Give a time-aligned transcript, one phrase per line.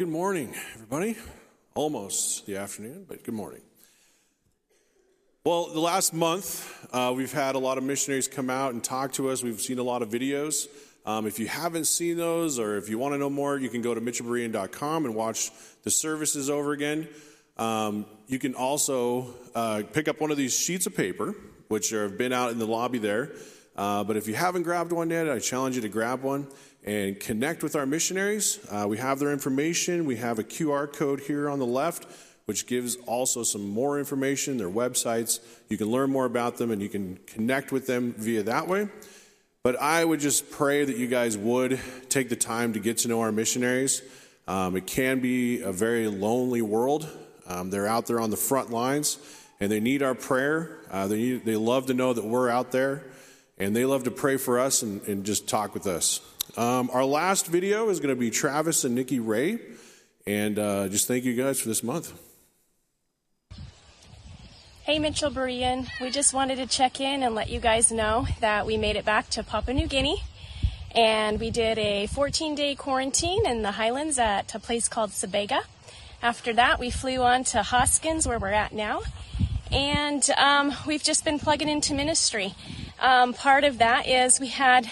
[0.00, 1.14] good morning, everybody.
[1.74, 3.60] Almost the afternoon, but good morning.
[5.44, 9.12] Well, the last month, uh, we've had a lot of missionaries come out and talk
[9.12, 9.42] to us.
[9.42, 10.68] We've seen a lot of videos.
[11.04, 13.82] Um, if you haven't seen those or if you want to know more, you can
[13.82, 15.50] go to mitchellberean.com and watch
[15.82, 17.06] the services over again.
[17.58, 21.34] Um, you can also uh, pick up one of these sheets of paper,
[21.68, 23.32] which have been out in the lobby there.
[23.76, 26.46] Uh, but if you haven't grabbed one yet, I challenge you to grab one
[26.84, 28.58] and connect with our missionaries.
[28.70, 30.04] Uh, we have their information.
[30.04, 32.06] We have a QR code here on the left,
[32.46, 35.40] which gives also some more information, their websites.
[35.68, 38.88] You can learn more about them and you can connect with them via that way.
[39.62, 41.78] But I would just pray that you guys would
[42.08, 44.02] take the time to get to know our missionaries.
[44.48, 47.06] Um, it can be a very lonely world.
[47.46, 49.18] Um, they're out there on the front lines
[49.60, 50.78] and they need our prayer.
[50.90, 53.04] Uh, they, need, they love to know that we're out there
[53.58, 56.20] and they love to pray for us and, and just talk with us.
[56.56, 59.58] Um, our last video is going to be Travis and Nikki Ray.
[60.26, 62.12] And uh, just thank you guys for this month.
[64.82, 65.88] Hey, Mitchell Berean.
[66.00, 69.04] We just wanted to check in and let you guys know that we made it
[69.04, 70.22] back to Papua New Guinea.
[70.92, 75.60] And we did a 14 day quarantine in the highlands at a place called Sabega.
[76.22, 79.02] After that, we flew on to Hoskins, where we're at now.
[79.70, 82.54] And um, we've just been plugging into ministry.
[82.98, 84.90] Um, part of that is we had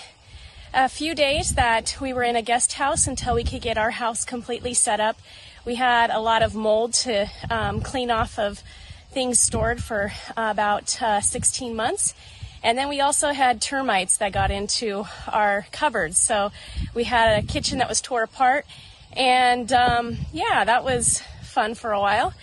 [0.74, 3.90] a few days that we were in a guest house until we could get our
[3.90, 5.18] house completely set up.
[5.64, 8.62] We had a lot of mold to um, clean off of
[9.10, 12.14] things stored for about uh, 16 months.
[12.62, 16.18] And then we also had termites that got into our cupboards.
[16.18, 16.50] So
[16.94, 18.66] we had a kitchen that was tore apart.
[19.12, 22.34] And um, yeah, that was fun for a while.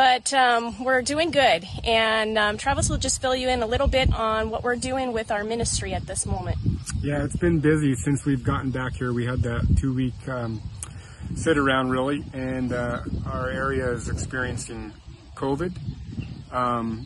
[0.00, 1.68] But um, we're doing good.
[1.84, 5.12] And um, Travis will just fill you in a little bit on what we're doing
[5.12, 6.56] with our ministry at this moment.
[7.02, 9.12] Yeah, it's been busy since we've gotten back here.
[9.12, 10.62] We had that two week um,
[11.34, 14.94] sit around, really, and uh, our area is experiencing
[15.34, 15.76] COVID.
[16.50, 17.04] Um,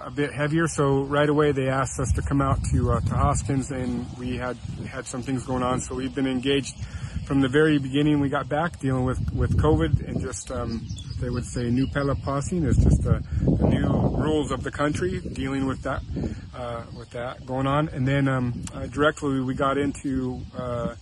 [0.00, 3.14] a bit heavier, so right away they asked us to come out to uh, to
[3.16, 4.56] Hoskins, and we had
[4.88, 6.76] had some things going on, so we've been engaged
[7.24, 8.20] from the very beginning.
[8.20, 10.86] We got back dealing with with COVID and just um,
[11.20, 15.66] they would say new passing is just the, the, new rules of the country dealing
[15.66, 16.02] with that
[16.54, 17.88] uh, with that going on.
[17.88, 20.94] And then um, uh, directly we got into uh,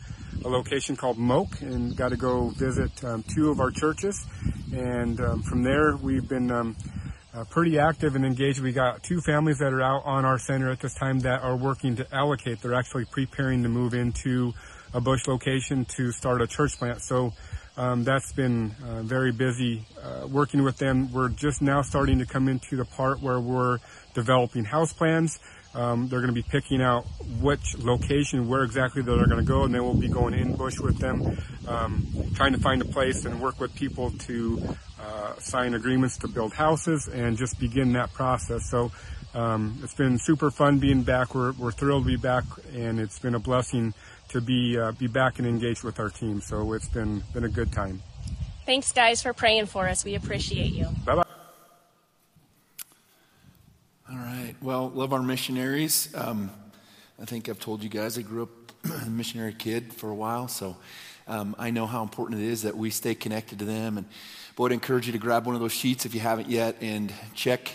[0.45, 4.27] a location called Moke and got to go visit um, two of our churches.
[4.75, 6.77] And um, from there we've been um,
[7.33, 8.61] uh, pretty active and engaged.
[8.61, 11.57] We got two families that are out on our center at this time that are
[11.57, 12.61] working to allocate.
[12.61, 14.53] They're actually preparing to move into
[14.95, 17.03] a bush location to start a church plant.
[17.03, 17.33] So
[17.77, 21.12] um, that's been uh, very busy uh, working with them.
[21.12, 23.78] We're just now starting to come into the part where we're
[24.15, 25.39] developing house plans.
[25.73, 27.06] Um, they're going to be picking out
[27.41, 30.81] which location, where exactly they're going to go, and then we'll be going in bush
[30.81, 35.75] with them, um, trying to find a place and work with people to uh, sign
[35.75, 38.69] agreements to build houses and just begin that process.
[38.69, 38.91] So
[39.33, 41.37] um, it's been super fun being back.
[41.37, 43.95] We're, we're thrilled to be back, and it's been a blessing
[44.31, 46.41] to be uh, be back and engaged with our team.
[46.41, 48.03] So it's been been a good time.
[48.67, 50.05] Thanks, guys, for praying for us.
[50.05, 50.87] We appreciate you.
[51.05, 51.25] Bye bye.
[54.11, 54.55] All right.
[54.61, 56.13] Well, love our missionaries.
[56.15, 56.51] Um,
[57.21, 58.51] I think I've told you guys I grew up
[59.07, 60.77] a missionary kid for a while, so
[61.27, 63.99] um, I know how important it is that we stay connected to them.
[63.99, 64.07] And
[64.57, 67.13] boy, I'd encourage you to grab one of those sheets if you haven't yet and
[67.35, 67.71] check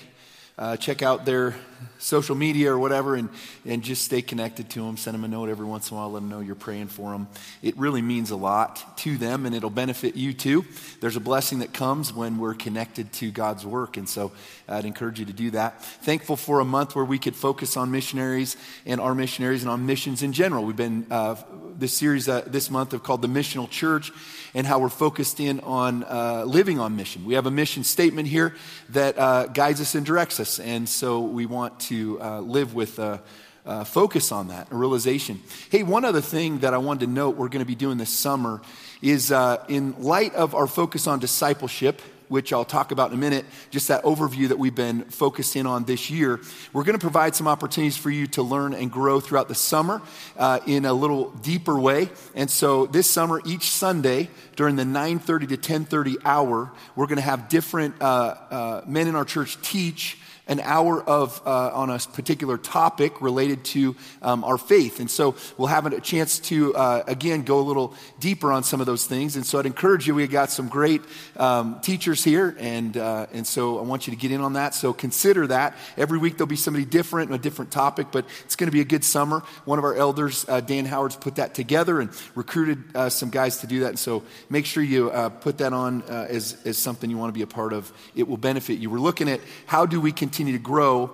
[0.58, 1.56] uh, check out their
[2.00, 3.30] social media or whatever and,
[3.66, 4.98] and just stay connected to them.
[4.98, 6.12] Send them a note every once in a while.
[6.12, 7.28] Let them know you're praying for them.
[7.62, 10.66] It really means a lot to them and it'll benefit you too.
[11.02, 13.98] There's a blessing that comes when we're connected to God's work.
[13.98, 14.32] And so
[14.68, 15.84] I'd encourage you to do that.
[15.84, 18.56] Thankful for a month where we could focus on missionaries
[18.86, 20.64] and our missionaries and on missions in general.
[20.64, 21.36] We've been, uh,
[21.78, 24.12] this series uh, this month of called The Missional Church
[24.54, 27.26] and how we're focused in on uh, living on mission.
[27.26, 28.56] We have a mission statement here
[28.90, 30.45] that uh, guides us and directs us.
[30.60, 33.22] And so we want to uh, live with a,
[33.66, 35.42] uh, focus on that, a realization.
[35.72, 38.12] Hey, one other thing that I wanted to note we're going to be doing this
[38.12, 38.62] summer
[39.02, 43.20] is uh, in light of our focus on discipleship which I'll talk about in a
[43.20, 46.40] minute, just that overview that we've been focused in on this year.
[46.74, 50.02] We're going to provide some opportunities for you to learn and grow throughout the summer
[50.38, 52.09] uh, in a little deeper way.
[52.34, 57.22] And so this summer, each Sunday during the 9:30 to 10:30 hour, we're going to
[57.22, 61.97] have different uh, uh, men in our church teach an hour of uh, on a
[62.14, 65.00] particular topic related to um, our faith.
[65.00, 68.80] And so we'll have a chance to uh, again go a little deeper on some
[68.80, 69.36] of those things.
[69.36, 71.02] And so i'd encourage you we got some great
[71.38, 74.74] um, teachers here and uh, and so i want you to get in on that.
[74.74, 75.76] So consider that.
[75.97, 78.82] Every week there'll be somebody different and a different topic but it's going to be
[78.82, 79.40] a good summer.
[79.66, 83.59] One of our elders uh, dan howard's put that together and recruited uh, some guys
[83.59, 83.90] to do that.
[83.90, 87.38] And so make sure you uh, put that on as, as something you want to
[87.38, 87.91] be a part of.
[88.16, 88.90] It will benefit you.
[88.90, 91.11] We're looking at how do we continue continue to grow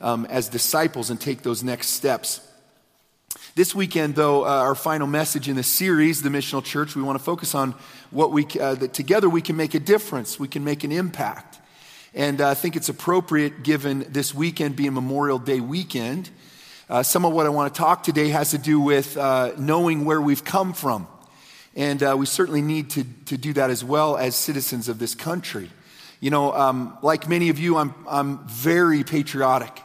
[0.00, 2.40] um, as disciples and take those next steps.
[3.54, 7.16] This weekend, though, uh, our final message in the series, The Missional Church, we want
[7.16, 7.76] to focus on
[8.10, 11.60] what we, uh, that together we can make a difference, we can make an impact.
[12.14, 16.30] And uh, I think it's appropriate given this weekend being Memorial Day weekend.
[16.90, 20.04] Uh, some of what I want to talk today has to do with uh, knowing
[20.04, 21.06] where we've come from.
[21.76, 25.14] And uh, we certainly need to, to do that as well as citizens of this
[25.14, 25.70] country.
[26.24, 29.82] You know, um, like many of you, I'm, I'm very patriotic.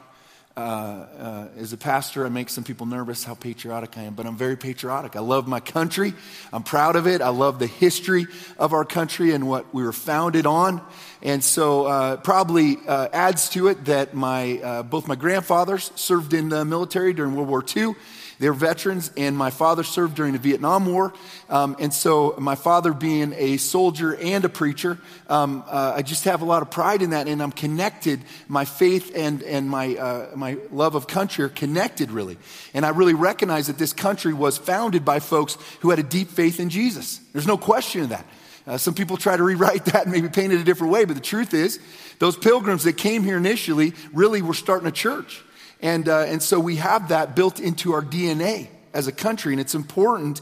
[0.55, 4.25] Uh, uh, as a pastor, I make some people nervous how patriotic I am, but
[4.25, 5.17] I'm very patriotic.
[5.17, 6.13] I love my country.
[6.53, 7.21] I'm proud of it.
[7.21, 8.25] I love the history
[8.57, 10.81] of our country and what we were founded on.
[11.21, 16.33] And so, uh, probably uh, adds to it that my, uh, both my grandfathers served
[16.33, 17.95] in the military during World War II
[18.39, 21.13] they're veterans, and my father served during the Vietnam War.
[21.49, 24.97] Um, and so, my father being a soldier and a preacher,
[25.27, 28.21] um, uh, I just have a lot of pride in that, and I'm connected.
[28.47, 32.37] My faith and, and my, uh, my love of country are connected, really.
[32.73, 36.29] And I really recognize that this country was founded by folks who had a deep
[36.29, 37.19] faith in Jesus.
[37.33, 38.25] There's no question of that.
[38.65, 41.15] Uh, some people try to rewrite that and maybe paint it a different way, but
[41.15, 41.77] the truth is,
[42.19, 45.43] those pilgrims that came here initially really were starting a church.
[45.81, 49.53] And, uh, and so we have that built into our DNA as a country.
[49.53, 50.41] And it's important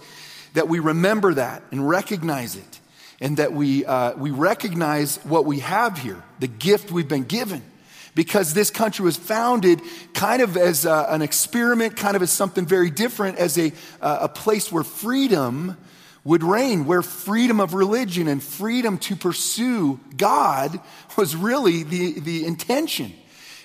[0.53, 2.79] that we remember that and recognize it.
[3.19, 7.63] And that we, uh, we recognize what we have here, the gift we've been given.
[8.13, 9.81] Because this country was founded
[10.13, 14.27] kind of as a, an experiment, kind of as something very different, as a, a
[14.27, 15.77] place where freedom
[16.23, 20.79] would reign, where freedom of religion and freedom to pursue God
[21.15, 23.13] was really the, the intention.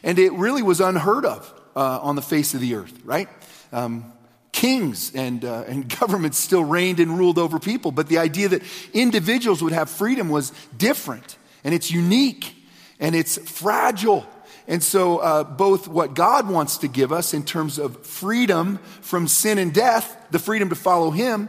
[0.03, 3.29] And it really was unheard of uh, on the face of the earth, right?
[3.73, 4.13] Um,
[4.53, 8.63] kings and, uh, and governments still reigned and ruled over people, but the idea that
[8.93, 12.55] individuals would have freedom was different and it's unique
[13.01, 14.27] and it's fragile.
[14.69, 19.27] And so, uh, both what God wants to give us in terms of freedom from
[19.27, 21.49] sin and death, the freedom to follow Him,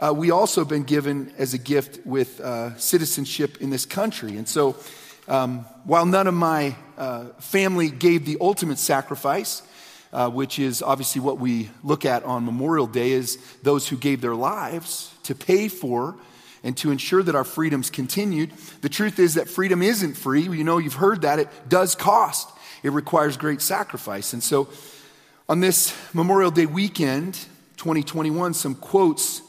[0.00, 4.36] uh, we also been given as a gift with uh, citizenship in this country.
[4.36, 4.76] And so,
[5.28, 9.62] um, while none of my uh, family gave the ultimate sacrifice,
[10.12, 14.20] uh, which is obviously what we look at on Memorial Day, is those who gave
[14.20, 16.16] their lives to pay for
[16.64, 18.50] and to ensure that our freedoms continued.
[18.82, 20.42] The truth is that freedom isn't free.
[20.42, 21.38] You know, you've heard that.
[21.38, 22.50] It does cost,
[22.82, 24.32] it requires great sacrifice.
[24.32, 24.68] And so,
[25.48, 27.34] on this Memorial Day weekend,
[27.78, 29.40] 2021, some quotes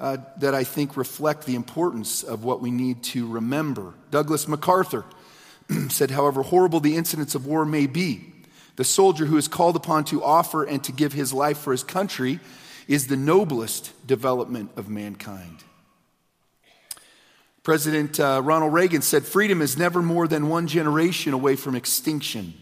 [0.00, 3.92] uh, that I think reflect the importance of what we need to remember.
[4.10, 5.04] Douglas MacArthur
[5.90, 8.32] said, however horrible the incidents of war may be,
[8.76, 11.84] the soldier who is called upon to offer and to give his life for his
[11.84, 12.40] country
[12.88, 15.62] is the noblest development of mankind.
[17.62, 22.54] President uh, Ronald Reagan said, Freedom is never more than one generation away from extinction.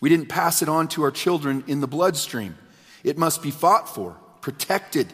[0.00, 2.56] We didn't pass it on to our children in the bloodstream.
[3.02, 5.12] It must be fought for, protected,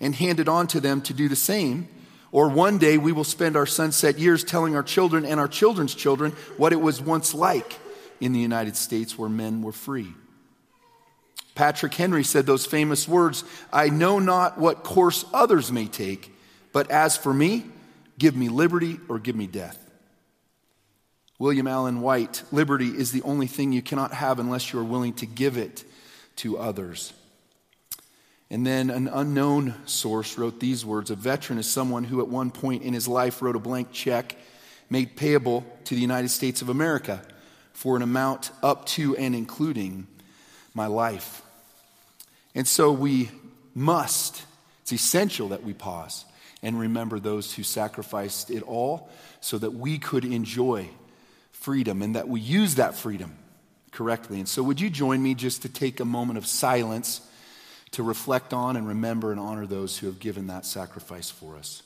[0.00, 1.88] and handed on to them to do the same
[2.34, 5.94] or one day we will spend our sunset years telling our children and our children's
[5.94, 7.78] children what it was once like
[8.20, 10.12] in the United States where men were free.
[11.54, 16.34] Patrick Henry said those famous words I know not what course others may take,
[16.72, 17.66] but as for me,
[18.18, 19.78] give me liberty or give me death.
[21.38, 25.12] William Allen White, liberty is the only thing you cannot have unless you are willing
[25.14, 25.84] to give it
[26.36, 27.12] to others.
[28.50, 32.50] And then an unknown source wrote these words A veteran is someone who, at one
[32.50, 34.36] point in his life, wrote a blank check
[34.90, 37.22] made payable to the United States of America
[37.72, 40.06] for an amount up to and including
[40.74, 41.42] my life.
[42.54, 43.30] And so we
[43.74, 44.42] must,
[44.82, 46.24] it's essential that we pause
[46.62, 49.10] and remember those who sacrificed it all
[49.40, 50.88] so that we could enjoy
[51.50, 53.36] freedom and that we use that freedom
[53.90, 54.38] correctly.
[54.38, 57.20] And so, would you join me just to take a moment of silence?
[57.94, 61.83] To reflect on and remember and honor those who have given that sacrifice for us.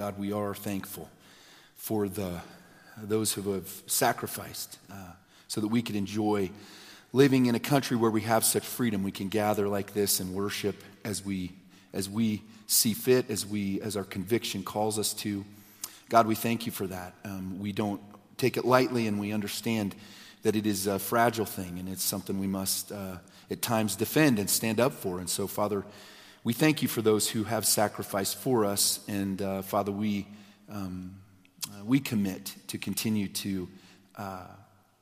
[0.00, 1.10] God, we are thankful
[1.76, 2.40] for the,
[2.96, 4.94] those who have sacrificed uh,
[5.46, 6.48] so that we could enjoy
[7.12, 9.02] living in a country where we have such freedom.
[9.02, 11.52] We can gather like this and worship as we,
[11.92, 15.44] as we see fit, as, we, as our conviction calls us to.
[16.08, 17.12] God, we thank you for that.
[17.26, 18.00] Um, we don't
[18.38, 19.94] take it lightly and we understand
[20.44, 23.18] that it is a fragile thing and it's something we must uh,
[23.50, 25.18] at times defend and stand up for.
[25.18, 25.84] And so, Father,
[26.42, 29.00] we thank you for those who have sacrificed for us.
[29.08, 30.26] And uh, Father, we,
[30.70, 31.16] um,
[31.70, 33.68] uh, we commit to continue to,
[34.16, 34.46] uh,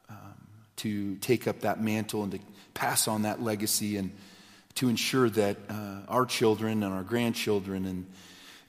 [0.08, 2.40] um, to take up that mantle and to
[2.74, 4.10] pass on that legacy and
[4.74, 8.06] to ensure that uh, our children and our grandchildren and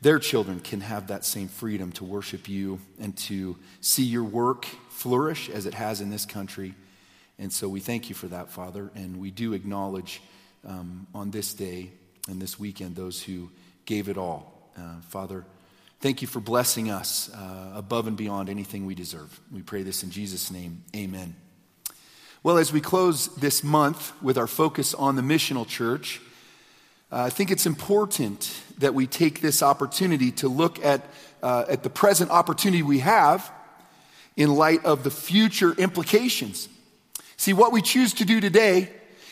[0.01, 4.65] their children can have that same freedom to worship you and to see your work
[4.89, 6.75] flourish as it has in this country.
[7.39, 8.91] And so we thank you for that, Father.
[8.93, 10.21] And we do acknowledge
[10.65, 11.91] um, on this day
[12.29, 13.49] and this weekend those who
[13.85, 14.71] gave it all.
[14.77, 15.45] Uh, Father,
[15.99, 19.39] thank you for blessing us uh, above and beyond anything we deserve.
[19.51, 20.83] We pray this in Jesus' name.
[20.95, 21.35] Amen.
[22.43, 26.21] Well, as we close this month with our focus on the missional church,
[27.11, 31.03] uh, I think it's important that we take this opportunity to look at,
[31.41, 33.51] uh, at the present opportunity we have
[34.37, 36.69] in light of the future implications.
[37.35, 38.89] See, what we choose to do today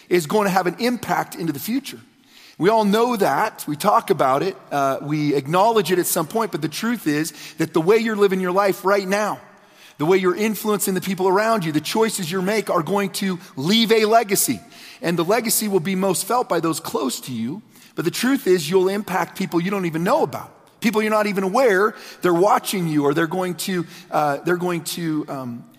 [0.10, 2.00] is going to have an impact into the future.
[2.58, 3.66] We all know that.
[3.68, 4.58] We talk about it.
[4.72, 6.52] Uh, we acknowledge it at some point.
[6.52, 9.40] But the truth is that the way you're living your life right now,
[10.00, 13.40] the way you're influencing the people around you, the choices you make are going to
[13.56, 14.60] leave a legacy.
[15.02, 17.62] And the legacy will be most felt by those close to you.
[17.96, 20.54] But the truth is, you'll impact people you don't even know about.
[20.80, 24.84] People you're not even aware they're watching you, or they're going to uh, they're going
[24.84, 25.70] to um,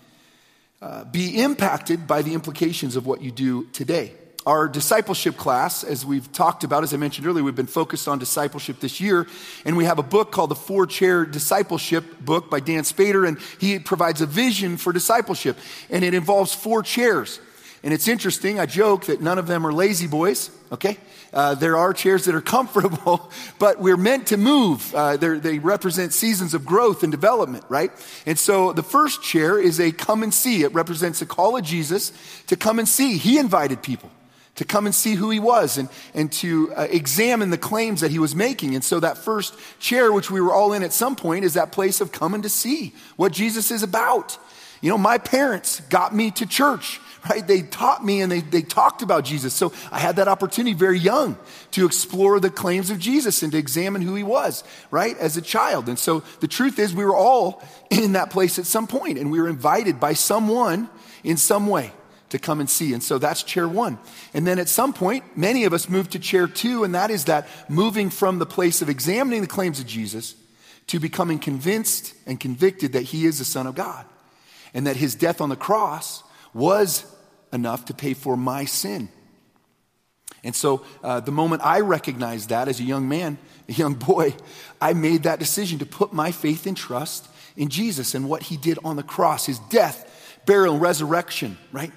[0.81, 4.13] uh, be impacted by the implications of what you do today.
[4.45, 8.19] Our discipleship class, as we've talked about, as I mentioned earlier, we've been focused on
[8.19, 9.27] discipleship this year,
[9.65, 13.37] and we have a book called the Four Chair Discipleship book by Dann Spader, and
[13.59, 15.57] he provides a vision for discipleship,
[15.89, 17.41] and it involves four chairs.
[17.83, 20.97] And it's interesting, I joke that none of them are lazy boys, okay?
[21.33, 23.29] Uh, there are chairs that are comfortable,
[23.59, 24.95] but we're meant to move.
[24.95, 27.91] Uh, they represent seasons of growth and development, right?
[28.25, 30.63] And so the first chair is a come and see.
[30.63, 32.13] It represents a call of Jesus
[32.47, 33.17] to come and see.
[33.17, 34.09] He invited people
[34.55, 38.11] to come and see who he was and, and to uh, examine the claims that
[38.11, 38.75] he was making.
[38.75, 41.71] And so that first chair, which we were all in at some point, is that
[41.71, 44.37] place of coming to see what Jesus is about.
[44.81, 47.45] You know, my parents got me to church right?
[47.45, 49.53] They taught me and they, they talked about Jesus.
[49.53, 51.37] So I had that opportunity very young
[51.71, 55.17] to explore the claims of Jesus and to examine who he was, right?
[55.17, 55.89] As a child.
[55.89, 59.31] And so the truth is, we were all in that place at some point and
[59.31, 60.89] we were invited by someone
[61.23, 61.91] in some way
[62.29, 62.93] to come and see.
[62.93, 63.97] And so that's chair one.
[64.33, 67.25] And then at some point, many of us move to chair two, and that is
[67.25, 70.35] that moving from the place of examining the claims of Jesus
[70.87, 74.05] to becoming convinced and convicted that he is the Son of God
[74.73, 77.05] and that his death on the cross was
[77.51, 79.09] enough to pay for my sin.
[80.43, 84.35] And so, uh, the moment I recognized that as a young man, a young boy,
[84.79, 88.57] I made that decision to put my faith and trust in Jesus and what he
[88.57, 91.91] did on the cross, his death, burial, and resurrection, right?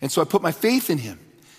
[0.00, 1.18] And so I put my faith in him,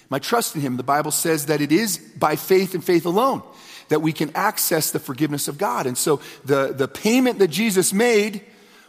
[0.10, 0.78] my trust in him.
[0.78, 3.44] The Bible says that it is by faith and faith alone
[3.90, 5.86] that we can access the forgiveness of God.
[5.86, 8.42] And so the, the payment that Jesus made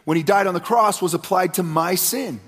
[0.05, 2.39] when he died on the cross was applied to my sin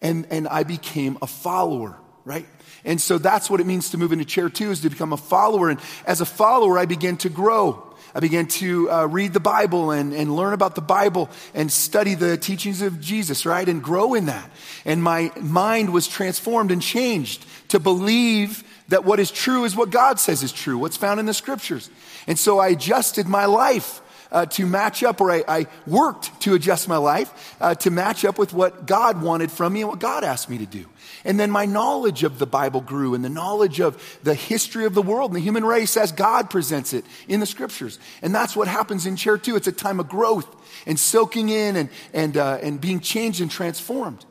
[0.00, 2.46] and, and I became a follower, right?
[2.84, 5.16] And so that's what it means to move into chair two is to become a
[5.16, 5.70] follower.
[5.70, 7.91] And as a follower, I begin to grow.
[8.14, 12.14] I began to uh, read the Bible and, and learn about the Bible and study
[12.14, 13.66] the teachings of Jesus, right?
[13.66, 14.50] And grow in that.
[14.84, 19.90] And my mind was transformed and changed to believe that what is true is what
[19.90, 21.88] God says is true, what's found in the scriptures.
[22.26, 24.00] And so I adjusted my life
[24.30, 28.24] uh, to match up, or I, I, worked to adjust my life uh, to match
[28.24, 30.86] up with what God wanted from me and what God asked me to do.
[31.24, 34.94] And then my knowledge of the Bible grew and the knowledge of the history of
[34.94, 37.98] the world and the human race as God presents it in the scriptures.
[38.22, 39.56] And that's what happens in chair two.
[39.56, 40.48] It's a time of growth
[40.86, 44.24] and soaking in and, and, uh, and being changed and transformed.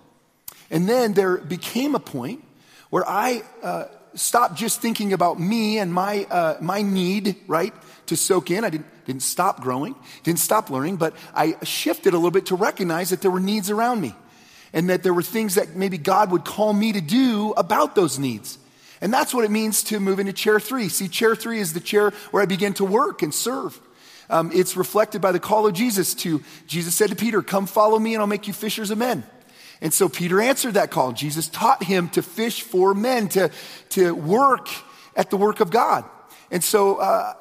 [0.70, 2.44] And then there became a point
[2.90, 7.74] where I uh, stopped just thinking about me and my, uh, my need, right,
[8.08, 8.66] to soak in.
[8.66, 12.56] I didn't, didn't stop growing, didn't stop learning, but I shifted a little bit to
[12.56, 14.14] recognize that there were needs around me
[14.74, 18.18] and that there were things that maybe God would call me to do about those
[18.18, 18.58] needs.
[19.02, 20.88] And that's what it means to move into chair three.
[20.88, 23.80] See, chair three is the chair where I begin to work and serve.
[24.30, 28.00] Um, it's reflected by the call of Jesus to, Jesus said to Peter, Come follow
[28.00, 29.24] me and I'll make you fishers of men.
[29.82, 31.12] And so Peter answered that call.
[31.12, 33.50] Jesus taught him to fish for men, to,
[33.90, 34.70] to work
[35.16, 36.06] at the work of God.
[36.52, 37.34] And so uh,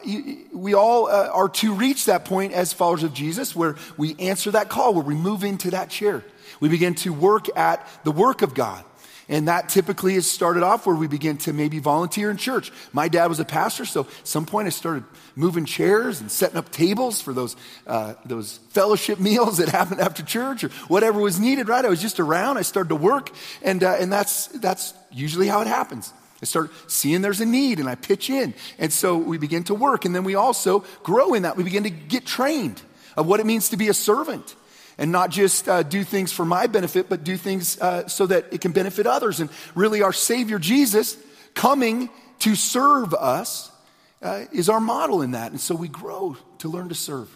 [0.53, 4.53] we all uh, are to reach that point as followers of Jesus where we answer
[4.53, 6.25] that call, where we move into that chair.
[6.61, 8.85] We begin to work at the work of God.
[9.31, 12.73] And that typically is started off where we begin to maybe volunteer in church.
[12.93, 15.05] My dad was a pastor, so at some point I started
[15.37, 17.55] moving chairs and setting up tables for those,
[17.87, 21.85] uh, those fellowship meals that happened after church or whatever was needed, right?
[21.85, 22.59] I was just around.
[22.59, 23.31] I started to work,
[23.63, 26.13] and, uh, and that's, that's usually how it happens.
[26.43, 28.55] I start seeing there's a need and I pitch in.
[28.79, 30.07] And so we begin to work.
[30.07, 31.57] And then we also grow in that.
[31.57, 32.81] We begin to get trained
[33.17, 34.57] of what it means to be a servant
[35.01, 38.45] and not just uh, do things for my benefit, but do things uh, so that
[38.53, 39.41] it can benefit others.
[39.41, 41.17] And really, our Savior Jesus
[41.55, 43.73] coming to serve us
[44.21, 45.53] uh, is our model in that.
[45.53, 47.35] And so we grow to learn to serve.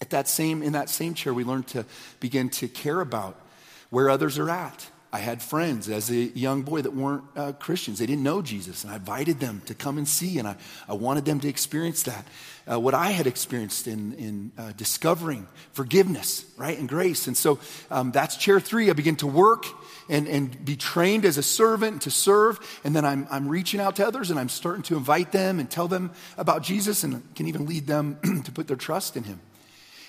[0.00, 1.84] At that same, in that same chair, we learn to
[2.18, 3.38] begin to care about
[3.90, 4.90] where others are at.
[5.14, 8.00] I had friends as a young boy that weren't uh, Christians.
[8.00, 10.56] They didn't know Jesus, and I invited them to come and see, and I,
[10.88, 12.26] I wanted them to experience that.
[12.68, 17.28] Uh, what I had experienced in, in uh, discovering forgiveness, right, and grace.
[17.28, 17.60] And so
[17.92, 18.90] um, that's chair three.
[18.90, 19.66] I begin to work
[20.08, 23.94] and, and be trained as a servant to serve, and then I'm, I'm reaching out
[23.96, 27.46] to others and I'm starting to invite them and tell them about Jesus and can
[27.46, 29.38] even lead them to put their trust in Him.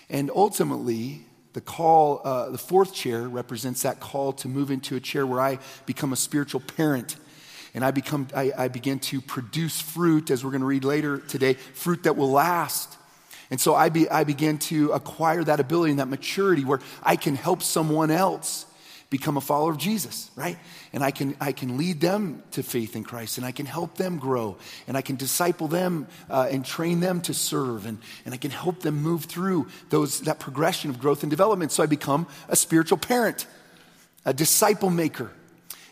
[0.09, 4.99] And ultimately, the call, uh, the fourth chair represents that call to move into a
[4.99, 7.15] chair where I become a spiritual parent.
[7.73, 11.17] And I, become, I, I begin to produce fruit, as we're going to read later
[11.17, 12.97] today, fruit that will last.
[13.49, 17.15] And so I, be, I begin to acquire that ability and that maturity where I
[17.15, 18.64] can help someone else
[19.09, 20.57] become a follower of Jesus, right?
[20.91, 23.95] And I can, I can lead them to faith in Christ and I can help
[23.95, 24.57] them grow
[24.87, 28.51] and I can disciple them uh, and train them to serve and, and I can
[28.51, 31.71] help them move through those, that progression of growth and development.
[31.71, 33.45] So I become a spiritual parent,
[34.25, 35.31] a disciple maker.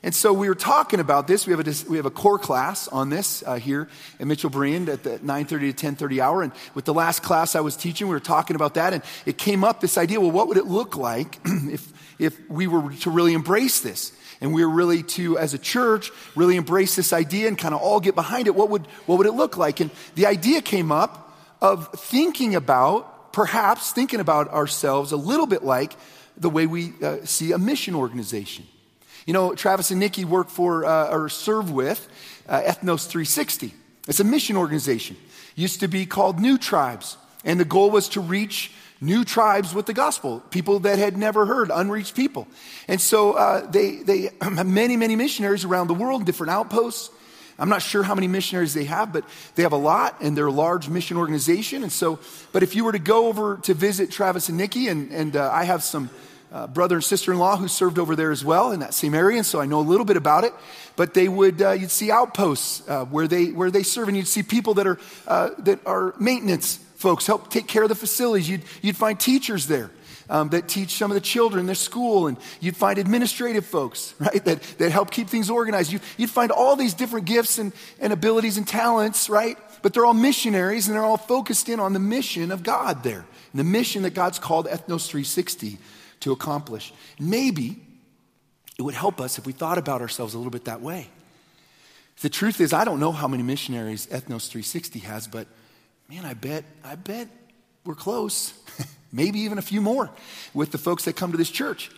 [0.06, 1.48] And so we were talking about this.
[1.48, 3.88] We have a, we have a core class on this uh, here
[4.20, 6.44] at Mitchell Berean at the 9.30 to 10.30 hour.
[6.44, 8.92] And with the last class I was teaching, we were talking about that.
[8.92, 11.94] And it came up, this idea, well, what would it look like if
[12.24, 14.12] if we were to really embrace this
[14.42, 17.82] and we were really to, as a church, really embrace this idea and kind of
[17.82, 19.80] all get behind it, what would, what would it look like?
[19.80, 25.64] And the idea came up of thinking about, perhaps thinking about ourselves a little bit
[25.64, 25.94] like
[26.36, 28.66] the way we uh, see a mission organization.
[29.26, 32.08] You know, Travis and Nikki work for uh, or serve with
[32.48, 33.74] uh, Ethnos 360.
[34.08, 35.16] It's a mission organization.
[35.56, 37.18] Used to be called New Tribes.
[37.46, 38.72] And the goal was to reach
[39.04, 42.48] new tribes with the gospel, people that had never heard, unreached people.
[42.88, 44.30] And so uh, they, they
[44.64, 47.10] many, many missionaries around the world, different outposts.
[47.60, 50.48] I'm not sure how many missionaries they have, but they have a lot, and they're
[50.48, 51.84] a large mission organization.
[51.84, 52.20] And so,
[52.52, 55.52] but if you were to go over to visit Travis and Nikki, and, and uh,
[55.52, 56.10] I have some
[56.52, 59.46] uh, brother and sister-in-law who served over there as well in that same area, and
[59.46, 60.54] so I know a little bit about it.
[60.96, 64.28] But they would, uh, you'd see outposts uh, where they where they serve, and you'd
[64.28, 68.50] see people that are uh, that are maintenance folks, help take care of the facilities.
[68.50, 69.92] You'd, you'd find teachers there.
[70.30, 74.44] Um, that teach some of the children their school, and you'd find administrative folks, right,
[74.46, 75.92] that, that help keep things organized.
[75.92, 79.58] You, would find all these different gifts and, and abilities and talents, right?
[79.82, 83.26] But they're all missionaries, and they're all focused in on the mission of God there,
[83.54, 85.78] the mission that God's called Ethnos 360
[86.22, 86.94] to accomplish.
[87.20, 87.82] Maybe
[88.80, 91.10] it would help us if we thought about ourselves a little bit that way.
[92.22, 95.48] The truth is, I don't know how many missionaries Ethnos 360 has, but
[96.14, 97.28] man, I bet, I bet
[97.86, 98.54] we're close.
[99.12, 100.12] Maybe even a few more
[100.54, 101.90] with the folks that come to this church.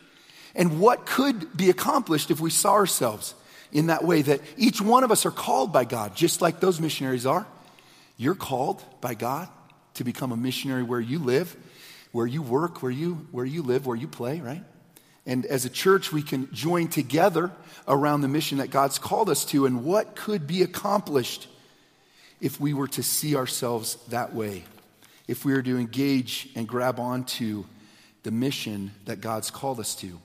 [0.55, 3.35] And what could be accomplished if we saw ourselves
[3.73, 6.79] in that way that each one of us are called by God, just like those
[6.79, 7.45] missionaries are.
[8.15, 9.49] You're called by God
[9.95, 11.53] to become a missionary where you live,
[12.13, 14.63] where you work, where you, where you live, where you play, right?
[15.25, 17.51] And as a church, we can join together
[17.85, 21.49] around the mission that God's called us to and what could be accomplished
[22.41, 24.63] if we were to see ourselves that way,
[25.27, 27.65] if we were to engage and grab onto
[28.23, 30.19] the mission that God's called us to.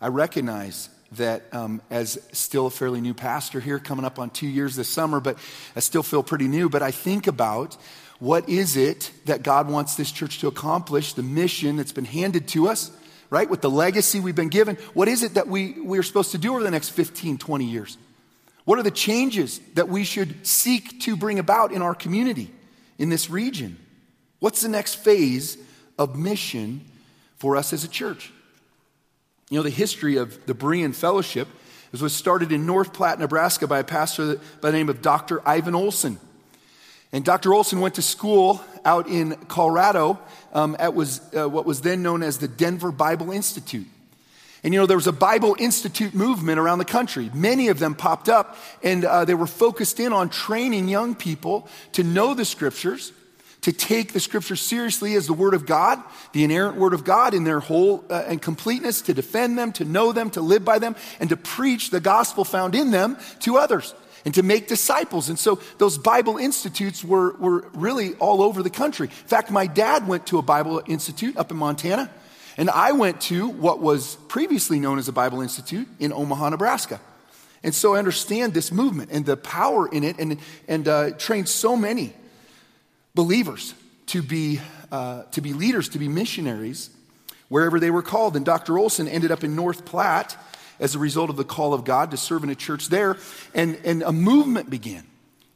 [0.00, 4.46] I recognize that um, as still a fairly new pastor here, coming up on two
[4.46, 5.38] years this summer, but
[5.74, 6.68] I still feel pretty new.
[6.68, 7.76] But I think about
[8.18, 12.48] what is it that God wants this church to accomplish, the mission that's been handed
[12.48, 12.90] to us,
[13.30, 13.48] right?
[13.48, 14.76] With the legacy we've been given.
[14.92, 17.96] What is it that we, we're supposed to do over the next 15, 20 years?
[18.70, 22.52] What are the changes that we should seek to bring about in our community,
[22.98, 23.76] in this region?
[24.38, 25.58] What's the next phase
[25.98, 26.82] of mission
[27.38, 28.30] for us as a church?
[29.50, 31.48] You know, the history of the Berean Fellowship
[32.00, 35.42] was started in North Platte, Nebraska by a pastor by the name of Dr.
[35.44, 36.20] Ivan Olson.
[37.10, 37.52] And Dr.
[37.52, 40.20] Olson went to school out in Colorado
[40.52, 43.88] um, at was, uh, what was then known as the Denver Bible Institute.
[44.62, 47.30] And you know, there was a Bible Institute movement around the country.
[47.32, 51.66] Many of them popped up, and uh, they were focused in on training young people
[51.92, 53.12] to know the scriptures,
[53.62, 57.32] to take the scriptures seriously as the Word of God, the inerrant Word of God
[57.32, 60.78] in their whole uh, and completeness, to defend them, to know them, to live by
[60.78, 63.94] them, and to preach the gospel found in them to others,
[64.26, 65.30] and to make disciples.
[65.30, 69.06] And so those Bible institutes were, were really all over the country.
[69.06, 72.10] In fact, my dad went to a Bible institute up in Montana.
[72.56, 77.00] And I went to what was previously known as a Bible Institute in Omaha, Nebraska.
[77.62, 81.48] And so I understand this movement and the power in it and, and uh, trained
[81.48, 82.12] so many
[83.14, 83.74] believers
[84.06, 84.60] to be,
[84.90, 86.90] uh, to be leaders, to be missionaries
[87.48, 88.36] wherever they were called.
[88.36, 88.78] And Dr.
[88.78, 90.36] Olson ended up in North Platte
[90.78, 93.18] as a result of the call of God to serve in a church there.
[93.54, 95.04] And, and a movement began.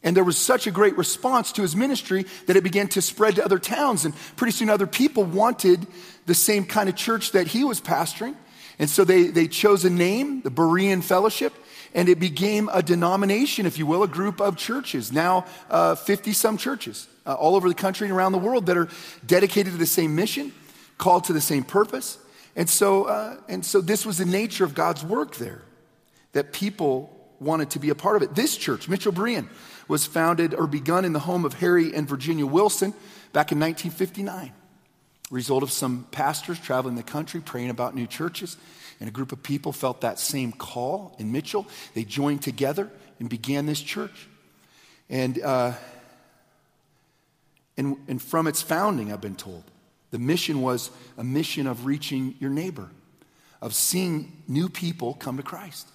[0.04, 3.36] And there was such a great response to his ministry that it began to spread
[3.36, 4.04] to other towns.
[4.04, 5.86] And pretty soon, other people wanted
[6.26, 8.36] the same kind of church that he was pastoring.
[8.78, 11.54] And so they, they chose a name, the Berean Fellowship,
[11.94, 15.10] and it became a denomination, if you will, a group of churches.
[15.10, 18.76] Now, 50 uh, some churches uh, all over the country and around the world that
[18.76, 18.88] are
[19.24, 20.52] dedicated to the same mission,
[20.98, 22.18] called to the same purpose.
[22.56, 25.62] And so, uh, and so this was the nature of God's work there,
[26.32, 28.34] that people wanted to be a part of it.
[28.34, 29.48] This church, Mitchell Berean,
[29.88, 32.92] was founded or begun in the home of Harry and Virginia Wilson
[33.32, 34.52] back in 1959
[35.34, 38.56] result of some pastors traveling the country praying about new churches.
[39.00, 41.66] And a group of people felt that same call in Mitchell.
[41.94, 44.28] They joined together and began this church.
[45.10, 45.72] And, uh,
[47.76, 49.64] and, and from its founding, I've been told,
[50.12, 52.88] the mission was a mission of reaching your neighbor,
[53.60, 55.88] of seeing new people come to Christ.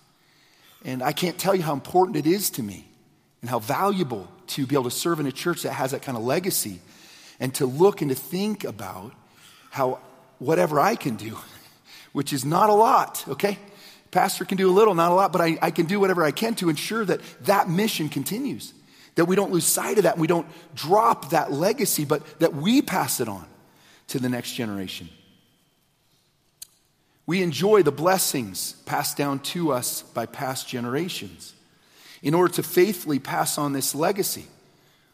[0.83, 2.88] And I can't tell you how important it is to me
[3.41, 6.17] and how valuable to be able to serve in a church that has that kind
[6.17, 6.79] of legacy
[7.39, 9.13] and to look and to think about
[9.69, 9.99] how
[10.39, 11.37] whatever I can do,
[12.11, 13.57] which is not a lot, okay?
[14.11, 16.31] Pastor can do a little, not a lot, but I, I can do whatever I
[16.31, 18.73] can to ensure that that mission continues.
[19.15, 22.55] That we don't lose sight of that and we don't drop that legacy, but that
[22.55, 23.45] we pass it on
[24.07, 25.09] to the next generation.
[27.25, 31.53] We enjoy the blessings passed down to us by past generations.
[32.21, 34.45] In order to faithfully pass on this legacy,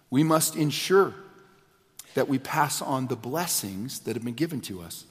[0.10, 1.14] we must ensure
[2.16, 5.06] that we pass on the blessings that have been given to us.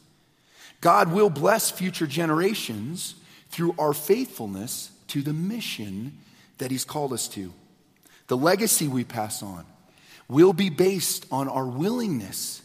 [0.81, 3.15] God will bless future generations
[3.51, 6.19] through our faithfulness to the mission
[6.59, 7.53] that He's called us to.
[8.27, 9.65] The legacy we pass on
[10.29, 12.63] will be based on our willingness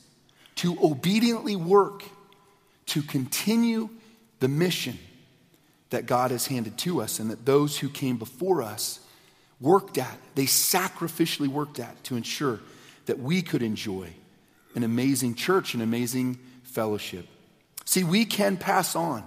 [0.55, 2.03] to obediently work
[2.87, 3.89] to continue
[4.39, 4.97] the mission
[5.89, 8.99] that God has handed to us and that those who came before us
[9.61, 12.59] worked at, they sacrificially worked at to ensure
[13.05, 14.09] that we could enjoy
[14.75, 17.27] an amazing church, an amazing fellowship.
[17.85, 19.23] See, we can pass on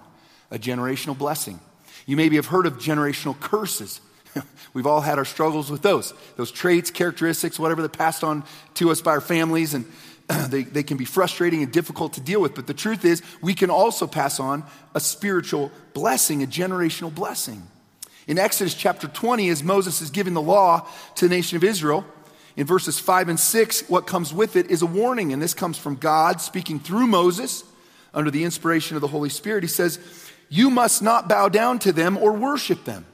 [0.51, 1.59] a generational blessing.
[2.07, 4.01] You maybe have heard of generational curses.
[4.75, 6.15] We've all had our struggles with those.
[6.37, 9.85] Those traits, characteristics, whatever that passed on to us by our families, and
[10.49, 12.55] they, they can be frustrating and difficult to deal with.
[12.55, 14.65] But the truth is, we can also pass on
[14.95, 17.63] a spiritual blessing, a generational blessing.
[18.27, 22.05] In Exodus chapter 20, as Moses is giving the law to the nation of Israel,
[22.57, 25.79] in verses 5 and 6, what comes with it is a warning, and this comes
[25.79, 27.65] from God speaking through Moses
[28.15, 29.65] under the inspiration of the Holy Spirit.
[29.65, 29.99] He says,
[30.49, 33.07] You must not bow down to them or worship them.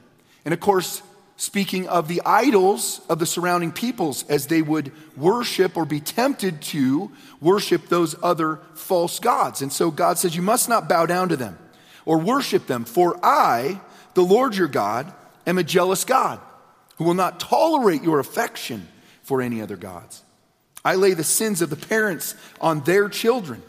[0.43, 1.01] And of course,
[1.37, 6.61] speaking of the idols of the surrounding peoples as they would worship or be tempted
[6.61, 9.61] to worship those other false gods.
[9.61, 11.57] And so God says, You must not bow down to them
[12.05, 13.79] or worship them, for I,
[14.13, 15.11] the Lord your God,
[15.45, 16.39] am a jealous God
[16.97, 18.87] who will not tolerate your affection
[19.23, 20.21] for any other gods.
[20.83, 23.61] I lay the sins of the parents on their children.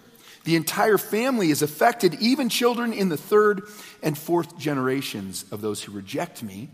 [0.44, 3.62] The entire family is affected, even children in the third
[4.02, 6.68] and fourth generations of those who reject me.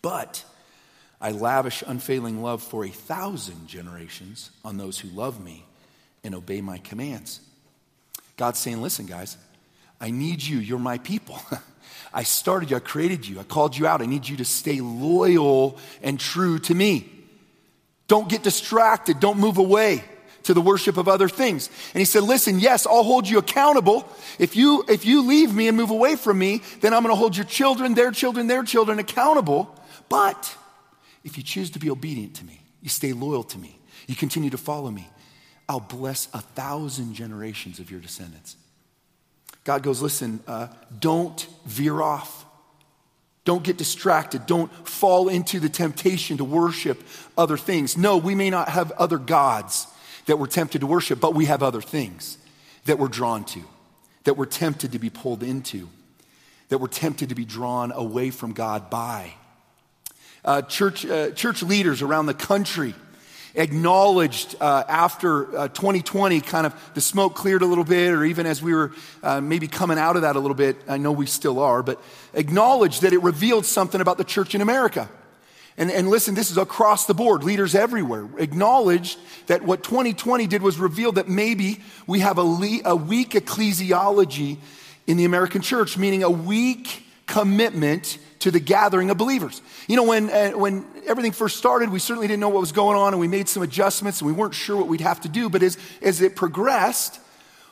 [0.00, 0.44] But
[1.20, 5.64] I lavish unfailing love for a thousand generations on those who love me
[6.24, 7.40] and obey my commands.
[8.36, 9.36] God's saying, listen, guys,
[10.00, 10.58] I need you.
[10.58, 11.40] You're my people.
[12.16, 14.00] I started you, I created you, I called you out.
[14.00, 17.12] I need you to stay loyal and true to me.
[18.08, 19.20] Don't get distracted.
[19.20, 20.02] Don't move away
[20.44, 21.68] to the worship of other things.
[21.92, 24.08] And he said, listen, yes, I'll hold you accountable.
[24.38, 27.18] If you, if you leave me and move away from me, then I'm going to
[27.18, 29.74] hold your children, their children, their children accountable.
[30.08, 30.56] But
[31.22, 34.48] if you choose to be obedient to me, you stay loyal to me, you continue
[34.50, 35.06] to follow me,
[35.68, 38.56] I'll bless a thousand generations of your descendants.
[39.66, 42.46] God goes, listen, uh, don't veer off.
[43.44, 44.46] Don't get distracted.
[44.46, 47.02] Don't fall into the temptation to worship
[47.36, 47.96] other things.
[47.96, 49.86] No, we may not have other gods
[50.26, 52.38] that we're tempted to worship, but we have other things
[52.84, 53.62] that we're drawn to,
[54.24, 55.88] that we're tempted to be pulled into.
[56.68, 59.32] that we're tempted to be drawn away from God by.
[60.44, 62.94] Uh, church, uh, church leaders around the country
[63.56, 68.46] acknowledged uh, after uh, 2020, kind of the smoke cleared a little bit, or even
[68.46, 68.92] as we were
[69.22, 72.00] uh, maybe coming out of that a little bit, I know we still are, but
[72.34, 75.08] acknowledged that it revealed something about the church in America.
[75.78, 80.62] And, and listen, this is across the board, leaders everywhere acknowledged that what 2020 did
[80.62, 84.58] was reveal that maybe we have a, le- a weak ecclesiology
[85.06, 89.60] in the American church, meaning a weak commitment to the gathering of believers.
[89.88, 92.96] You know, when, uh, when everything first started, we certainly didn't know what was going
[92.96, 95.48] on and we made some adjustments and we weren't sure what we'd have to do.
[95.48, 97.18] But as, as it progressed,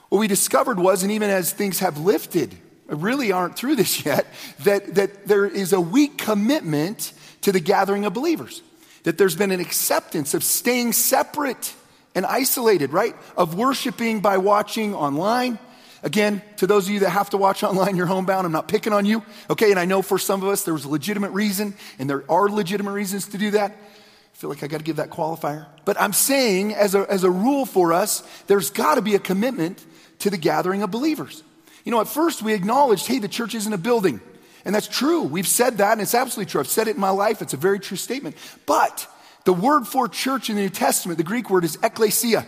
[0.08, 2.54] what we discovered was, and even as things have lifted,
[2.88, 4.26] I really aren't through this yet,
[4.60, 7.12] that, that there is a weak commitment
[7.42, 8.62] to the gathering of believers.
[9.04, 11.74] That there's been an acceptance of staying separate
[12.14, 13.14] and isolated, right?
[13.36, 15.58] Of worshiping by watching online
[16.04, 18.44] Again, to those of you that have to watch online, you're homebound.
[18.44, 19.22] I'm not picking on you.
[19.48, 22.24] Okay, and I know for some of us there was a legitimate reason, and there
[22.28, 23.70] are legitimate reasons to do that.
[23.72, 25.66] I feel like I got to give that qualifier.
[25.86, 29.18] But I'm saying, as a, as a rule for us, there's got to be a
[29.18, 29.82] commitment
[30.18, 31.42] to the gathering of believers.
[31.84, 34.20] You know, at first we acknowledged, hey, the church isn't a building.
[34.66, 35.22] And that's true.
[35.22, 36.60] We've said that, and it's absolutely true.
[36.60, 37.40] I've said it in my life.
[37.40, 38.36] It's a very true statement.
[38.66, 39.06] But
[39.44, 42.46] the word for church in the New Testament, the Greek word is ekklesia,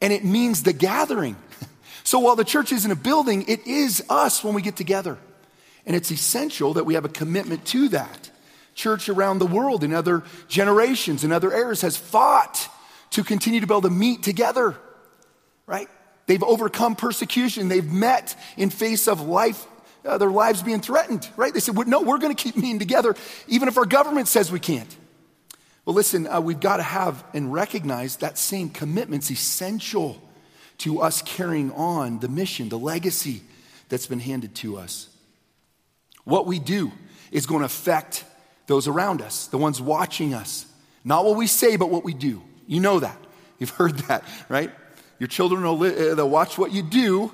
[0.00, 1.36] and it means the gathering.
[2.10, 5.16] So while the church isn't a building, it is us when we get together.
[5.86, 8.32] And it's essential that we have a commitment to that.
[8.74, 12.68] Church around the world in other generations and other eras has fought
[13.10, 14.74] to continue to be able to meet together,
[15.66, 15.88] right?
[16.26, 17.68] They've overcome persecution.
[17.68, 19.64] They've met in face of life,
[20.04, 21.54] uh, their lives being threatened, right?
[21.54, 23.14] They said, no, we're going to keep meeting together
[23.46, 24.96] even if our government says we can't.
[25.84, 30.20] Well, listen, uh, we've got to have and recognize that same commitment's essential
[30.80, 33.42] to us carrying on the mission, the legacy
[33.88, 35.08] that's been handed to us.
[36.24, 36.92] What we do
[37.30, 38.24] is going to affect
[38.66, 40.66] those around us, the ones watching us.
[41.04, 42.42] Not what we say, but what we do.
[42.66, 43.18] You know that.
[43.58, 44.70] You've heard that, right?
[45.18, 47.32] Your children will li- uh, they'll watch what you do,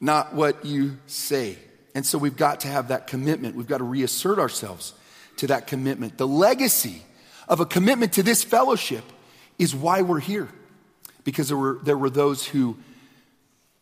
[0.00, 1.58] not what you say.
[1.94, 3.56] And so we've got to have that commitment.
[3.56, 4.94] We've got to reassert ourselves
[5.36, 6.18] to that commitment.
[6.18, 7.02] The legacy
[7.48, 9.04] of a commitment to this fellowship
[9.58, 10.48] is why we're here
[11.24, 12.76] because there were, there were those who,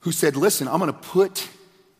[0.00, 1.48] who said, listen, I'm going to put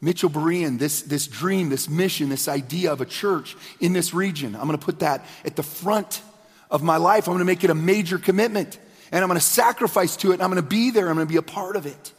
[0.01, 4.55] Mitchell Berean, this, this dream, this mission, this idea of a church in this region.
[4.55, 6.23] I'm going to put that at the front
[6.71, 7.27] of my life.
[7.27, 8.79] I'm going to make it a major commitment.
[9.11, 10.35] And I'm going to sacrifice to it.
[10.35, 11.09] And I'm going to be there.
[11.09, 12.13] I'm going to be a part of it.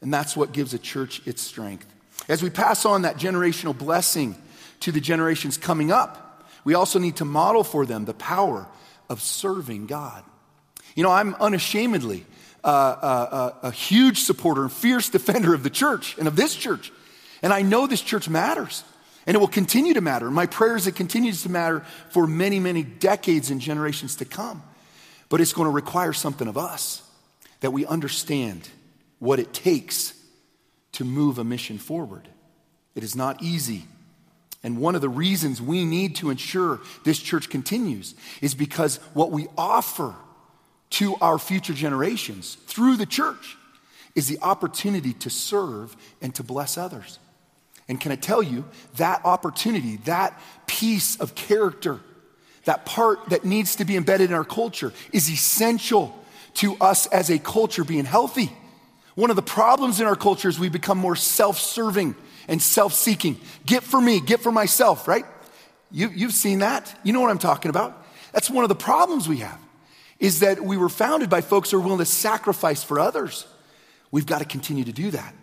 [0.00, 1.86] And that's what gives a church its strength.
[2.28, 4.36] As we pass on that generational blessing
[4.80, 8.66] to the generations coming up, we also need to model for them the power
[9.08, 10.24] of serving God.
[10.96, 12.24] You know, I'm unashamedly
[12.64, 16.92] a huge supporter and fierce defender of the church and of this church.
[17.42, 18.84] And I know this church matters.
[19.24, 20.30] And it will continue to matter.
[20.32, 24.64] My prayer is it continues to matter for many, many decades and generations to come.
[25.28, 27.08] But it's going to require something of us
[27.60, 28.68] that we understand
[29.20, 30.14] what it takes
[30.92, 32.28] to move a mission forward.
[32.96, 33.84] It is not easy.
[34.64, 39.30] And one of the reasons we need to ensure this church continues is because what
[39.30, 40.14] we offer
[40.92, 43.56] to our future generations through the church
[44.14, 47.18] is the opportunity to serve and to bless others.
[47.88, 48.64] And can I tell you,
[48.96, 52.00] that opportunity, that piece of character,
[52.64, 56.14] that part that needs to be embedded in our culture is essential
[56.54, 58.52] to us as a culture being healthy.
[59.14, 62.14] One of the problems in our culture is we become more self serving
[62.48, 63.40] and self seeking.
[63.64, 65.24] Get for me, get for myself, right?
[65.90, 66.98] You, you've seen that.
[67.02, 68.06] You know what I'm talking about.
[68.32, 69.58] That's one of the problems we have
[70.22, 73.44] is that we were founded by folks who are willing to sacrifice for others.
[74.12, 75.34] We've got to continue to do that.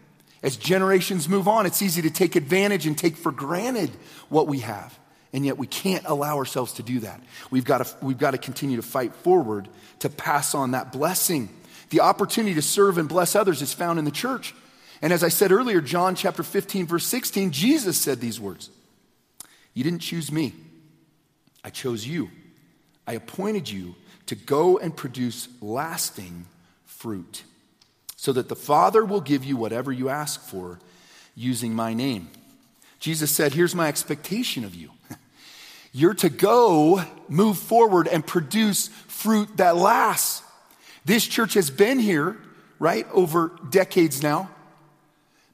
[0.42, 3.92] As generations move on, it's easy to take advantage and take for granted
[4.30, 4.98] what we have.
[5.34, 7.22] And yet we can't allow ourselves to do that.
[7.52, 9.68] We've got to, we've got to continue to fight forward
[10.00, 11.50] to pass on that blessing.
[11.90, 14.56] The opportunity to serve and bless others is found in the church.
[15.02, 18.70] And as I said earlier, John chapter 15, verse 16, Jesus said these words
[19.74, 20.54] You didn't choose me,
[21.66, 22.30] I chose you.
[23.06, 23.96] I appointed you
[24.30, 26.46] to go and produce lasting
[26.86, 27.42] fruit,
[28.16, 30.80] so that the Father will give you whatever you ask for
[31.34, 32.30] using my name.
[33.00, 34.92] Jesus said, Here's my expectation of you.
[35.92, 40.44] You're to go, move forward, and produce fruit that lasts.
[41.06, 42.38] This church has been here,
[42.78, 44.52] right, over decades now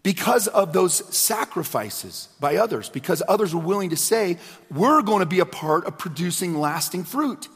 [0.03, 4.37] because of those sacrifices by others, because others were willing to say,
[4.69, 7.47] We're going to be a part of producing lasting fruit.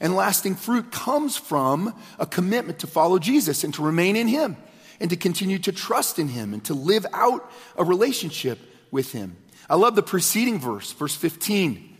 [0.00, 4.56] And lasting fruit comes from a commitment to follow Jesus and to remain in Him
[4.98, 8.58] and to continue to trust in Him and to live out a relationship
[8.90, 9.36] with him.
[9.68, 11.96] I love the preceding verse, verse 15.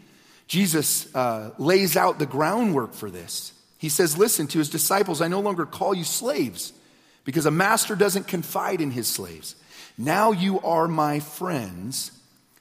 [0.46, 3.52] Jesus uh, lays out the groundwork for this.
[3.78, 6.72] He says, Listen to his disciples, I no longer call you slaves
[7.24, 9.54] because a master doesn't confide in his slaves.
[9.96, 12.12] Now you are my friends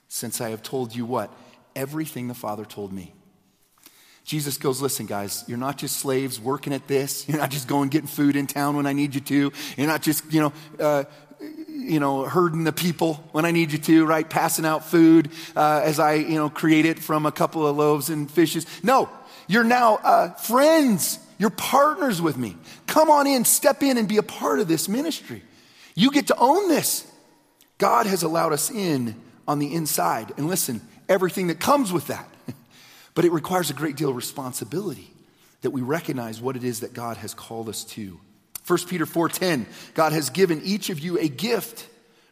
[0.08, 1.32] since I have told you what?
[1.74, 3.14] Everything the Father told me.
[4.24, 7.24] Jesus goes, Listen, guys, you're not just slaves working at this.
[7.28, 9.52] You're not just going getting food in town when I need you to.
[9.76, 11.04] You're not just, you know, uh,
[11.40, 14.28] you know, herding the people when I need you to, right?
[14.28, 18.10] Passing out food uh, as I, you know, create it from a couple of loaves
[18.10, 18.66] and fishes.
[18.82, 19.08] No,
[19.48, 21.18] you're now uh, friends.
[21.38, 22.56] You're partners with me.
[22.86, 25.42] Come on in, step in, and be a part of this ministry.
[25.94, 27.10] You get to own this.
[27.78, 29.16] God has allowed us in
[29.48, 30.34] on the inside.
[30.36, 32.28] And listen, everything that comes with that.
[33.14, 35.10] But it requires a great deal of responsibility
[35.62, 38.18] that we recognize what it is that God has called us to.
[38.66, 41.88] 1 Peter 4:10 God has given each of you a gift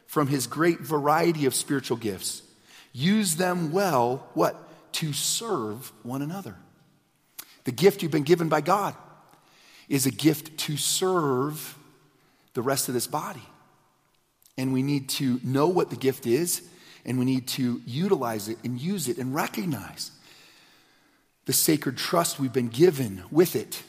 [0.07, 2.41] from his great variety of spiritual gifts.
[2.93, 4.55] Use them well what?
[4.93, 6.55] To serve one another.
[7.65, 8.95] The gift you've been given by God
[9.87, 11.77] is a gift to serve
[12.53, 13.43] the rest of this body.
[14.57, 16.61] And we need to know what the gift is,
[17.05, 20.11] and we need to utilize it and use it and recognize
[21.49, 23.81] the sacred trust we've been given with it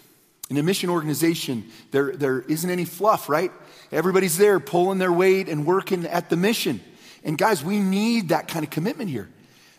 [0.48, 3.52] in a mission organization, there, there isn't any fluff, right?
[3.92, 6.80] Everybody's there pulling their weight and working at the mission.
[7.22, 9.28] And guys, we need that kind of commitment here.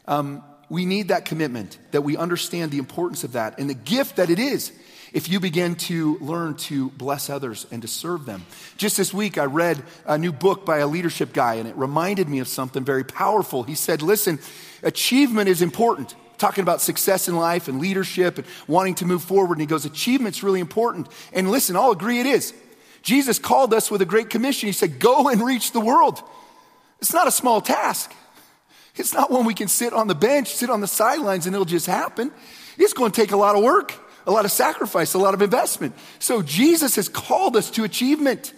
[0.08, 4.18] Um, we need that commitment that we understand the importance of that and the gift
[4.18, 4.72] that it is
[5.12, 8.46] if you begin to learn to bless others and to serve them.
[8.78, 12.30] Just this week, I read a new book by a leadership guy, and it reminded
[12.30, 13.64] me of something very powerful.
[13.64, 14.38] He said, Listen,
[14.84, 19.54] achievement is important talking about success in life and leadership and wanting to move forward.
[19.54, 21.08] And he goes, Achievement's really important.
[21.32, 22.54] And listen, I'll agree it is.
[23.02, 24.68] Jesus called us with a great commission.
[24.68, 26.22] He said, Go and reach the world.
[27.00, 28.14] It's not a small task.
[28.96, 31.66] It's not one we can sit on the bench, sit on the sidelines, and it'll
[31.66, 32.32] just happen.
[32.78, 33.94] It's going to take a lot of work,
[34.28, 35.96] a lot of sacrifice, a lot of investment.
[36.20, 38.54] So Jesus has called us to achievement.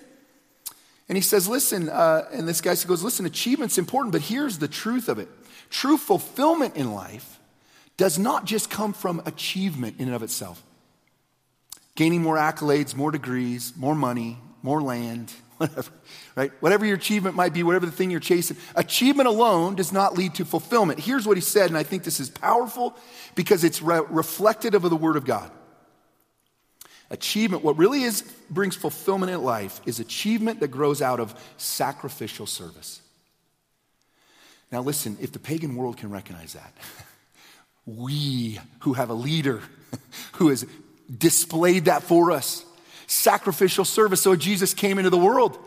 [1.08, 4.68] And he says, Listen, uh, and this guy goes, Listen, achievement's important, but here's the
[4.68, 5.28] truth of it
[5.70, 7.33] true fulfillment in life
[7.98, 10.62] does not just come from achievement in and of itself.
[11.96, 15.92] Gaining more accolades, more degrees, more money, more land, whatever,
[16.36, 16.52] right?
[16.60, 20.36] Whatever your achievement might be, whatever the thing you're chasing, achievement alone does not lead
[20.36, 21.00] to fulfillment.
[21.00, 22.98] Here's what he said, and I think this is powerful
[23.36, 25.52] because it's re- reflective of the Word of God.
[27.12, 32.48] Achievement, what really is brings fulfillment in life, is achievement that grows out of sacrificial
[32.48, 33.02] service.
[34.72, 36.74] Now, listen, if the pagan world can recognize that,
[37.86, 39.62] We who have a leader
[40.34, 40.66] who has
[41.16, 42.66] displayed that for us.
[43.08, 44.22] Sacrificial service.
[44.22, 45.58] So Jesus came into the world.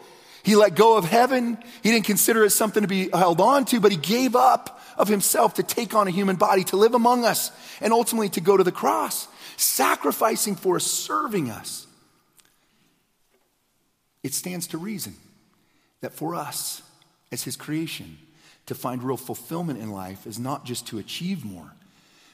[0.42, 1.58] He let go of heaven.
[1.82, 5.08] He didn't consider it something to be held on to, but he gave up of
[5.08, 7.50] himself to take on a human body, to live among us,
[7.80, 11.86] and ultimately to go to the cross, sacrificing for us, serving us.
[14.22, 15.16] It stands to reason
[16.00, 16.82] that for us,
[17.32, 18.18] as his creation,
[18.66, 21.72] to find real fulfillment in life is not just to achieve more,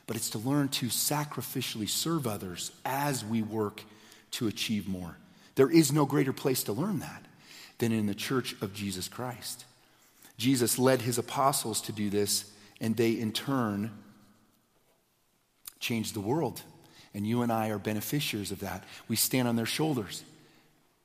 [0.07, 3.83] but it's to learn to sacrificially serve others as we work
[4.33, 5.17] to achieve more.
[5.55, 7.25] There is no greater place to learn that
[7.79, 9.65] than in the church of Jesus Christ.
[10.37, 13.91] Jesus led his apostles to do this, and they in turn
[15.79, 16.63] changed the world.
[17.15, 18.85] And you and I are beneficiaries of that.
[19.09, 20.25] We stand on their shoulders.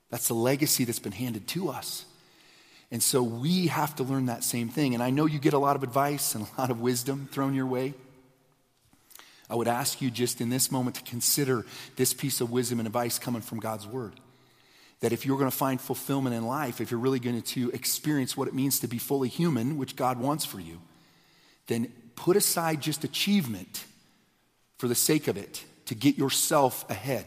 [0.09, 2.05] That's the legacy that's been handed to us.
[2.91, 4.93] And so we have to learn that same thing.
[4.93, 7.53] And I know you get a lot of advice and a lot of wisdom thrown
[7.53, 7.93] your way.
[9.49, 12.87] I would ask you just in this moment to consider this piece of wisdom and
[12.87, 14.13] advice coming from God's Word.
[14.99, 18.35] That if you're going to find fulfillment in life, if you're really going to experience
[18.35, 20.81] what it means to be fully human, which God wants for you,
[21.67, 23.85] then put aside just achievement
[24.77, 27.25] for the sake of it to get yourself ahead.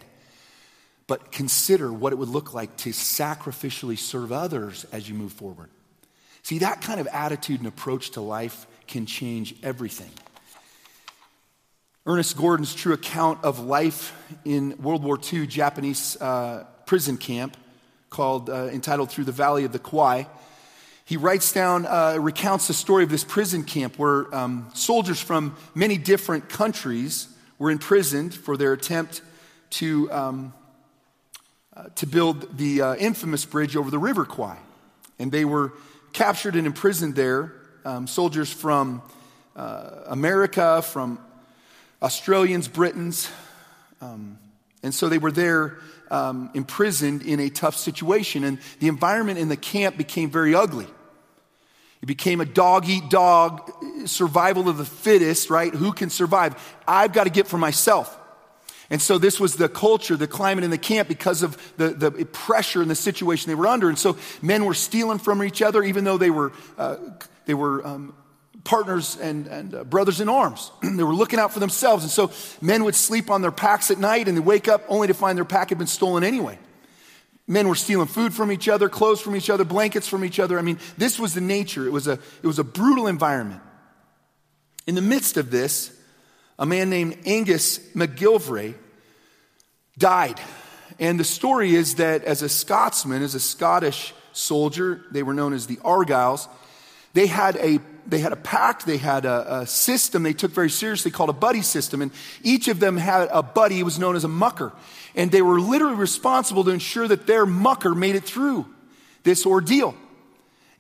[1.07, 5.71] But consider what it would look like to sacrificially serve others as you move forward.
[6.43, 10.11] See, that kind of attitude and approach to life can change everything.
[12.11, 14.13] Ernest Gordon's true account of life
[14.45, 17.57] in World War II Japanese uh, prison camp,
[18.09, 20.27] called uh, entitled "Through the Valley of the Kwai."
[21.05, 25.57] He writes down, uh, recounts the story of this prison camp where um, soldiers from
[25.73, 27.29] many different countries
[27.61, 29.23] were imprisoned for their attempt
[29.79, 30.53] to um,
[31.77, 34.59] uh, to build the uh, infamous bridge over the River Kwai,
[35.21, 35.75] and they were
[36.13, 37.53] captured and imprisoned there.
[37.85, 39.01] Um, soldiers from
[39.55, 41.21] uh, America, from
[42.03, 43.31] Australians, Britons.
[44.01, 44.39] Um,
[44.83, 45.79] and so they were there
[46.11, 48.45] um, imprisoned in a tough situation.
[48.45, 50.87] And the environment in the camp became very ugly.
[52.03, 53.71] It became a dog eat dog,
[54.07, 55.73] survival of the fittest, right?
[55.73, 56.57] Who can survive?
[56.89, 58.17] I've got to get for myself.
[58.89, 62.11] And so this was the culture, the climate in the camp because of the, the
[62.25, 63.89] pressure and the situation they were under.
[63.89, 66.97] And so men were stealing from each other, even though they were, uh,
[67.47, 68.15] they were um,
[68.65, 70.71] partners and, and uh, brothers in arms.
[70.83, 72.05] they were looking out for themselves.
[72.05, 75.09] And so men would sleep on their packs at night and they wake up only
[75.09, 76.59] to find their pack had been stolen anyway.
[77.47, 80.59] Men were stealing food from each other, clothes from each other, blankets from each other.
[80.59, 81.85] I mean, this was the nature.
[81.85, 83.61] It was a, it was a brutal environment.
[84.87, 85.93] In the midst of this,
[86.59, 88.75] a man named Angus MacGillivray
[89.99, 90.41] died.
[90.99, 95.53] And the story is that as a Scotsman, as a Scottish soldier, they were known
[95.53, 96.49] as the Argylls,
[97.15, 100.71] they had a they had a pact, they had a, a, system they took very
[100.71, 102.03] seriously called a buddy system.
[102.03, 102.11] And
[102.43, 104.73] each of them had a buddy who was known as a mucker.
[105.15, 108.67] And they were literally responsible to ensure that their mucker made it through
[109.23, 109.95] this ordeal.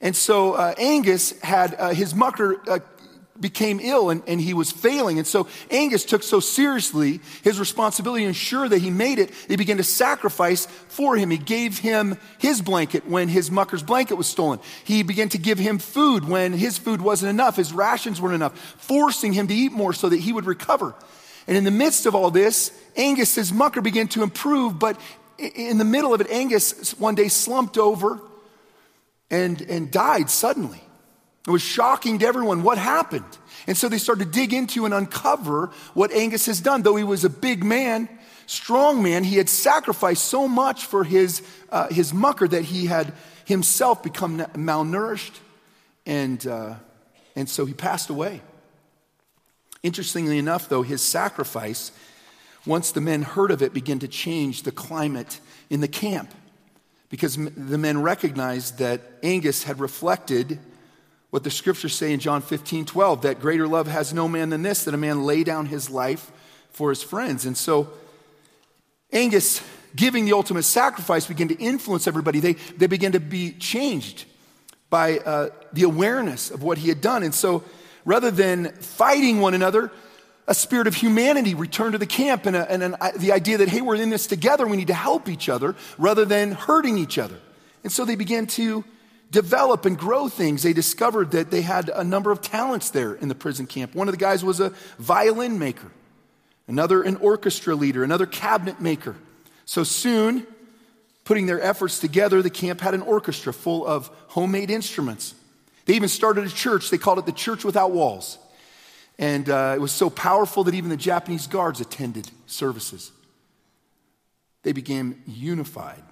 [0.00, 2.78] And so uh, Angus had uh, his mucker uh,
[3.40, 5.18] became ill and, and he was failing.
[5.18, 9.56] And so Angus took so seriously his responsibility to ensure that he made it, he
[9.56, 11.30] began to sacrifice for him.
[11.30, 14.60] He gave him his blanket when his mucker's blanket was stolen.
[14.84, 18.58] He began to give him food when his food wasn't enough, his rations weren't enough,
[18.78, 20.94] forcing him to eat more so that he would recover.
[21.46, 25.00] And in the midst of all this, Angus's mucker began to improve, but
[25.38, 28.20] in the middle of it, Angus one day slumped over
[29.30, 30.82] and, and died suddenly.
[31.46, 33.24] It was shocking to everyone what happened.
[33.66, 36.82] And so they started to dig into and uncover what Angus has done.
[36.82, 38.08] Though he was a big man,
[38.46, 43.12] strong man, he had sacrificed so much for his, uh, his mucker that he had
[43.44, 45.32] himself become malnourished.
[46.06, 46.74] And, uh,
[47.36, 48.42] and so he passed away.
[49.82, 51.90] Interestingly enough, though, his sacrifice,
[52.66, 56.34] once the men heard of it, began to change the climate in the camp
[57.08, 60.58] because the men recognized that Angus had reflected
[61.30, 64.62] what the scriptures say in John 15, 12, that greater love has no man than
[64.62, 66.30] this, that a man lay down his life
[66.70, 67.46] for his friends.
[67.46, 67.88] And so
[69.12, 69.62] Angus
[69.94, 72.40] giving the ultimate sacrifice began to influence everybody.
[72.40, 74.24] They, they began to be changed
[74.88, 77.22] by uh, the awareness of what he had done.
[77.22, 77.62] And so
[78.04, 79.90] rather than fighting one another,
[80.48, 83.68] a spirit of humanity returned to the camp and, a, and an, the idea that,
[83.68, 87.18] hey, we're in this together, we need to help each other rather than hurting each
[87.18, 87.36] other.
[87.84, 88.84] And so they began to
[89.30, 90.62] develop and grow things.
[90.62, 93.94] They discovered that they had a number of talents there in the prison camp.
[93.94, 95.90] One of the guys was a violin maker,
[96.66, 99.16] another, an orchestra leader, another cabinet maker.
[99.64, 100.46] So soon,
[101.24, 105.34] putting their efforts together, the camp had an orchestra full of homemade instruments.
[105.84, 106.90] They even started a church.
[106.90, 108.38] They called it the Church Without Walls.
[109.18, 113.12] And uh, it was so powerful that even the Japanese guards attended services.
[114.62, 116.02] They became unified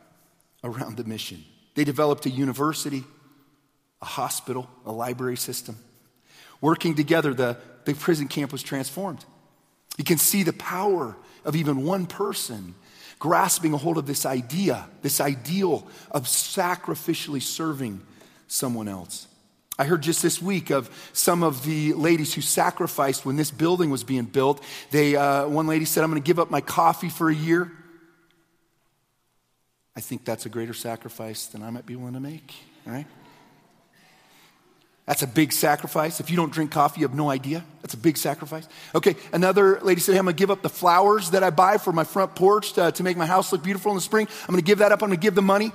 [0.63, 1.45] around the mission.
[1.79, 3.05] They developed a university,
[4.03, 5.77] a hospital, a library system.
[6.61, 9.25] Working together, the, the prison camp was transformed.
[9.97, 12.75] You can see the power of even one person
[13.21, 18.01] grasping a hold of this idea, this ideal of sacrificially serving
[18.49, 19.29] someone else.
[19.79, 23.91] I heard just this week of some of the ladies who sacrificed when this building
[23.91, 24.65] was being built.
[24.91, 27.71] They, uh, one lady said, I'm going to give up my coffee for a year.
[29.99, 32.55] I think that's a greater sacrifice than I might be willing to make,
[32.87, 33.07] all right?
[35.07, 36.21] That's a big sacrifice.
[36.21, 37.65] If you don't drink coffee, you have no idea.
[37.83, 38.69] That's a big sacrifice.
[38.95, 41.93] Okay, another lady said, hey, I'm gonna give up the flowers that I buy for
[41.93, 44.29] my front porch to, to make my house look beautiful in the spring.
[44.43, 45.03] I'm gonna give that up.
[45.03, 45.73] I'm gonna give the money.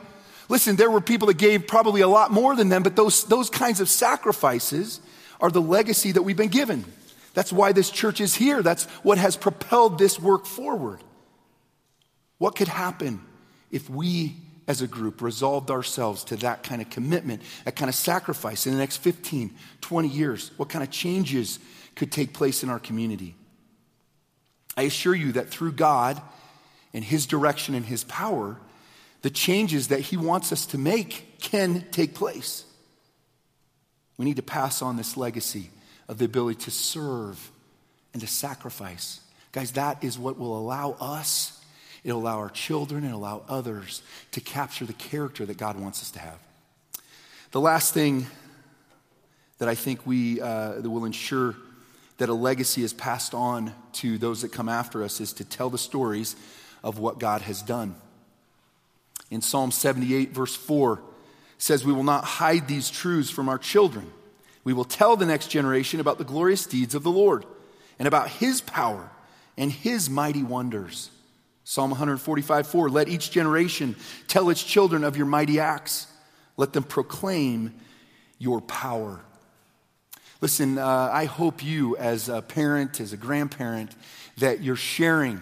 [0.47, 3.49] Listen, there were people that gave probably a lot more than them, but those, those
[3.49, 5.01] kinds of sacrifices
[5.41, 6.86] are the legacy that we've been given.
[7.34, 8.61] That's why this church is here.
[8.61, 11.01] That's what has propelled this work forward.
[12.38, 13.19] What could happen
[13.74, 14.36] if we
[14.67, 18.71] as a group resolved ourselves to that kind of commitment, that kind of sacrifice in
[18.71, 19.51] the next 15,
[19.82, 21.59] 20 years, what kind of changes
[21.95, 23.36] could take place in our community?
[24.78, 26.21] I assure you that through God
[26.93, 28.57] and His direction and His power,
[29.24, 32.63] the changes that He wants us to make can take place.
[34.17, 35.71] We need to pass on this legacy
[36.07, 37.51] of the ability to serve
[38.13, 39.19] and to sacrifice.
[39.51, 41.59] Guys, that is what will allow us
[42.04, 44.01] It'll allow our children and allow others
[44.32, 46.39] to capture the character that God wants us to have.
[47.51, 48.28] The last thing
[49.60, 51.56] that I think we uh, that will ensure
[52.18, 55.70] that a legacy is passed on to those that come after us is to tell
[55.70, 56.36] the stories
[56.84, 57.95] of what God has done.
[59.32, 61.01] In Psalm 78, verse 4,
[61.58, 64.12] says, We will not hide these truths from our children.
[64.64, 67.45] We will tell the next generation about the glorious deeds of the Lord
[67.97, 69.10] and about his power
[69.58, 71.10] and his mighty wonders.
[71.64, 73.95] Psalm 145 4 Let each generation
[74.28, 76.07] tell its children of your mighty acts.
[76.57, 77.74] Let them proclaim
[78.38, 79.22] your power.
[80.41, 83.95] Listen, uh, I hope you, as a parent, as a grandparent,
[84.39, 85.39] that you're sharing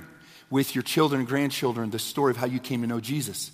[0.51, 3.51] with your children and grandchildren the story of how you came to know Jesus.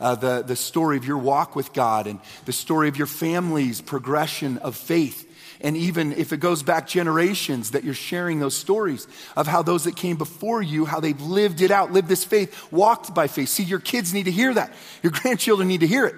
[0.00, 3.80] Uh, the, the story of your walk with God and the story of your family's
[3.80, 5.25] progression of faith.
[5.60, 9.84] And even if it goes back generations, that you're sharing those stories of how those
[9.84, 13.48] that came before you, how they've lived it out, lived this faith, walked by faith.
[13.48, 14.72] See, your kids need to hear that.
[15.02, 16.16] Your grandchildren need to hear it.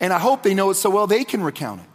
[0.00, 1.86] And I hope they know it so well they can recount it.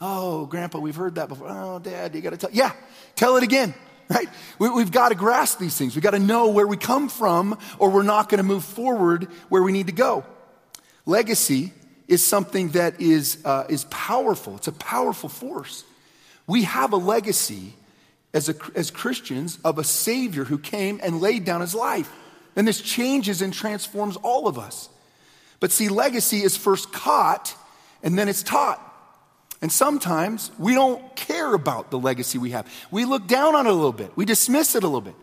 [0.00, 1.48] Oh, Grandpa, we've heard that before.
[1.48, 2.50] Oh, Dad, you got to tell.
[2.52, 2.72] Yeah,
[3.16, 3.74] tell it again
[4.10, 4.28] right?
[4.58, 5.94] We, have got to grasp these things.
[5.94, 9.24] We've got to know where we come from, or we're not going to move forward
[9.48, 10.24] where we need to go.
[11.04, 11.72] Legacy
[12.08, 15.84] is something that is, uh, is powerful, it's a powerful force.
[16.46, 17.74] We have a legacy
[18.32, 22.10] as, a, as Christians of a Savior who came and laid down his life.
[22.56, 24.88] And this changes and transforms all of us.
[25.60, 27.54] But see, legacy is first caught
[28.02, 28.84] and then it's taught.
[29.60, 32.72] And sometimes we don't care about the legacy we have.
[32.90, 35.14] We look down on it a little bit, we dismiss it a little bit.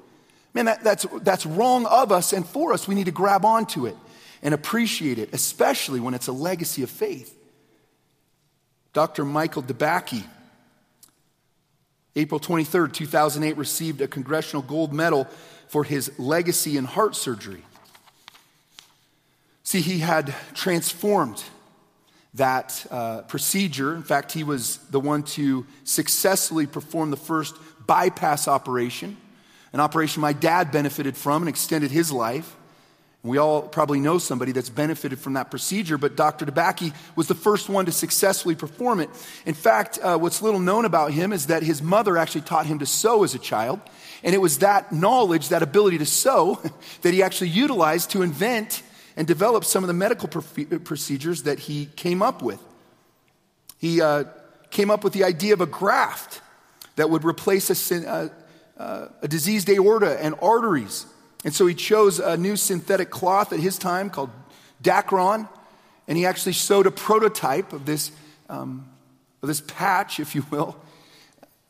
[0.53, 2.87] Man, that, that's, that's wrong of us and for us.
[2.87, 3.97] We need to grab onto it
[4.45, 7.35] and appreciate it, especially when it's a legacy of faith.
[8.93, 9.25] Dr.
[9.25, 10.23] Michael DeBakey,
[12.15, 15.27] April 23rd, 2008, received a Congressional Gold Medal
[15.67, 17.63] for his legacy in heart surgery.
[19.63, 21.43] See, he had transformed
[22.35, 23.95] that uh, procedure.
[23.95, 27.55] In fact, he was the one to successfully perform the first
[27.87, 29.17] bypass operation,
[29.73, 32.55] an operation my dad benefited from and extended his life.
[33.25, 36.45] We all probably know somebody that's benefited from that procedure, but Dr.
[36.45, 39.09] DeBakey was the first one to successfully perform it.
[39.47, 42.77] In fact, uh, what's little known about him is that his mother actually taught him
[42.79, 43.79] to sew as a child,
[44.23, 46.61] and it was that knowledge, that ability to sew,
[47.01, 48.83] that he actually utilized to invent
[49.17, 52.59] and develop some of the medical procedures that he came up with.
[53.79, 54.25] He uh,
[54.69, 56.41] came up with the idea of a graft
[56.95, 58.29] that would replace a, uh,
[58.77, 61.07] uh, a diseased aorta and arteries.
[61.45, 64.31] And so he chose a new synthetic cloth at his time called
[64.81, 65.47] Dacron,
[66.07, 68.11] and he actually sewed a prototype of this,
[68.49, 68.89] um,
[69.43, 70.75] of this patch, if you will,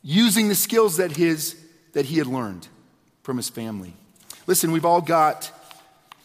[0.02, 1.62] using the skills that, his,
[1.92, 2.70] that he had learned
[3.22, 3.94] from his family.
[4.48, 5.52] Listen, we've all got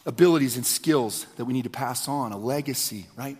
[0.05, 3.37] abilities and skills that we need to pass on, a legacy, right?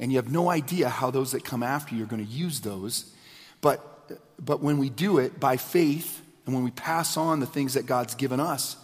[0.00, 2.60] And you have no idea how those that come after you are going to use
[2.60, 3.12] those.
[3.60, 4.10] But,
[4.44, 7.86] but when we do it by faith and when we pass on the things that
[7.86, 8.76] God's given us,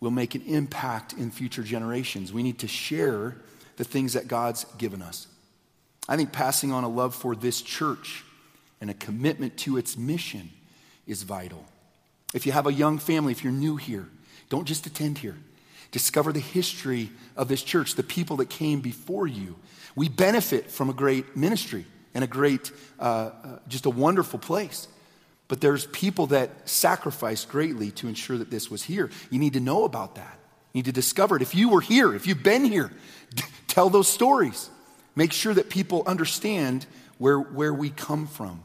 [0.00, 2.32] we'll make an impact in future generations.
[2.32, 3.36] We need to share
[3.76, 5.26] the things that God's given us.
[6.08, 8.24] I think passing on a love for this church
[8.80, 10.50] and a commitment to its mission
[11.06, 11.64] is vital.
[12.34, 14.08] If you have a young family, if you're new here,
[14.48, 15.36] don't just attend here.
[15.92, 19.56] Discover the history of this church, the people that came before you.
[19.96, 21.84] We benefit from a great ministry
[22.14, 24.88] and a great, uh, uh, just a wonderful place.
[25.50, 29.10] But there's people that sacrificed greatly to ensure that this was here.
[29.30, 30.38] You need to know about that.
[30.72, 31.42] You need to discover it.
[31.42, 32.92] If you were here, if you've been here,
[33.66, 34.70] tell those stories.
[35.16, 36.86] Make sure that people understand
[37.18, 38.62] where, where we come from.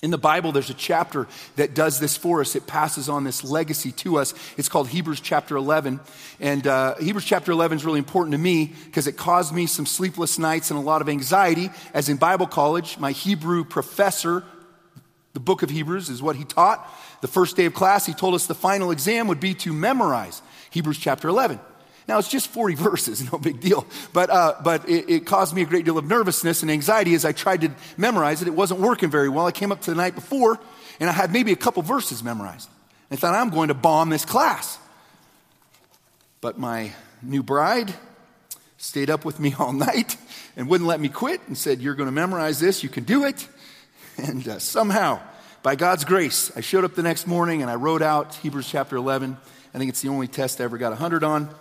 [0.00, 2.56] In the Bible, there's a chapter that does this for us.
[2.56, 4.32] It passes on this legacy to us.
[4.56, 6.00] It's called Hebrews chapter 11.
[6.40, 9.84] And uh, Hebrews chapter 11 is really important to me because it caused me some
[9.84, 11.68] sleepless nights and a lot of anxiety.
[11.92, 14.42] As in Bible college, my Hebrew professor,
[15.36, 16.90] the book of Hebrews is what he taught.
[17.20, 20.40] The first day of class, he told us the final exam would be to memorize
[20.70, 21.60] Hebrews chapter 11.
[22.08, 23.86] Now, it's just 40 verses, no big deal.
[24.14, 27.26] But, uh, but it, it, caused me a great deal of nervousness and anxiety as
[27.26, 28.48] I tried to memorize it.
[28.48, 29.44] It wasn't working very well.
[29.44, 30.58] I came up to the night before
[31.00, 32.70] and I had maybe a couple verses memorized.
[33.10, 34.78] I thought, I'm going to bomb this class.
[36.40, 37.92] But my new bride
[38.78, 40.16] stayed up with me all night
[40.56, 43.26] and wouldn't let me quit and said, You're going to memorize this, you can do
[43.26, 43.46] it.
[44.22, 45.20] And uh, somehow,
[45.62, 48.96] by God's grace, I showed up the next morning and I wrote out Hebrews chapter
[48.96, 49.36] 11.
[49.74, 51.54] I think it's the only test I ever got 100 on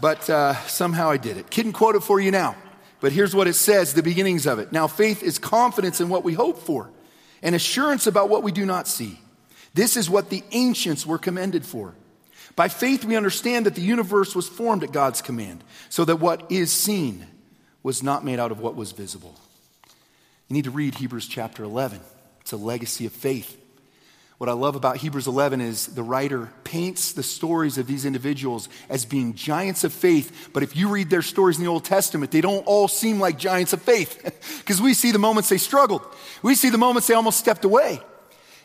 [0.00, 1.50] but uh, somehow I did it.
[1.50, 2.56] Couldn't quote it for you now,
[3.00, 4.72] but here's what it says the beginnings of it.
[4.72, 6.90] Now, faith is confidence in what we hope for
[7.42, 9.18] and assurance about what we do not see.
[9.74, 11.94] This is what the ancients were commended for.
[12.56, 16.50] By faith, we understand that the universe was formed at God's command, so that what
[16.50, 17.26] is seen
[17.82, 19.38] was not made out of what was visible.
[20.50, 22.00] You need to read Hebrews chapter 11.
[22.40, 23.56] It's a legacy of faith.
[24.38, 28.68] What I love about Hebrews 11 is the writer paints the stories of these individuals
[28.88, 30.50] as being giants of faith.
[30.52, 33.38] But if you read their stories in the Old Testament, they don't all seem like
[33.38, 36.02] giants of faith because we see the moments they struggled.
[36.42, 38.00] We see the moments they almost stepped away.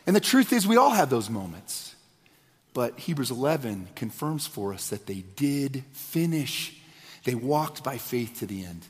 [0.08, 1.94] And the truth is, we all have those moments.
[2.74, 6.76] But Hebrews 11 confirms for us that they did finish.
[7.22, 8.84] They walked by faith to the end.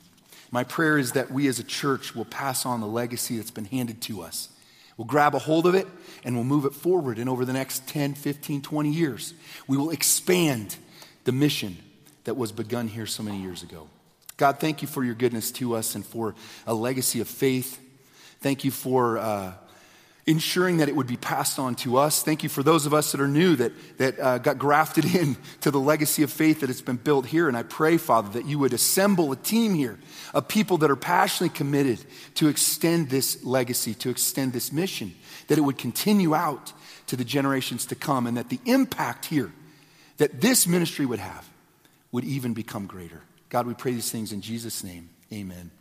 [0.51, 3.65] My prayer is that we as a church will pass on the legacy that's been
[3.65, 4.49] handed to us.
[4.95, 5.87] We'll grab a hold of it
[6.23, 7.19] and we'll move it forward.
[7.19, 9.33] And over the next 10, 15, 20 years,
[9.67, 10.75] we will expand
[11.25, 11.77] the mission
[12.23, 13.87] that was begun here so many years ago.
[14.37, 16.35] God, thank you for your goodness to us and for
[16.65, 17.79] a legacy of faith.
[18.39, 19.53] Thank you for uh,
[20.27, 22.21] ensuring that it would be passed on to us.
[22.21, 25.37] Thank you for those of us that are new that, that uh, got grafted in
[25.61, 27.47] to the legacy of faith that has been built here.
[27.47, 29.97] And I pray, Father, that you would assemble a team here
[30.33, 32.03] of people that are passionately committed
[32.35, 35.15] to extend this legacy, to extend this mission,
[35.47, 36.73] that it would continue out
[37.07, 39.51] to the generations to come, and that the impact here
[40.17, 41.47] that this ministry would have
[42.11, 43.21] would even become greater.
[43.47, 45.09] God, we pray these things in Jesus' name.
[45.31, 45.71] Amen.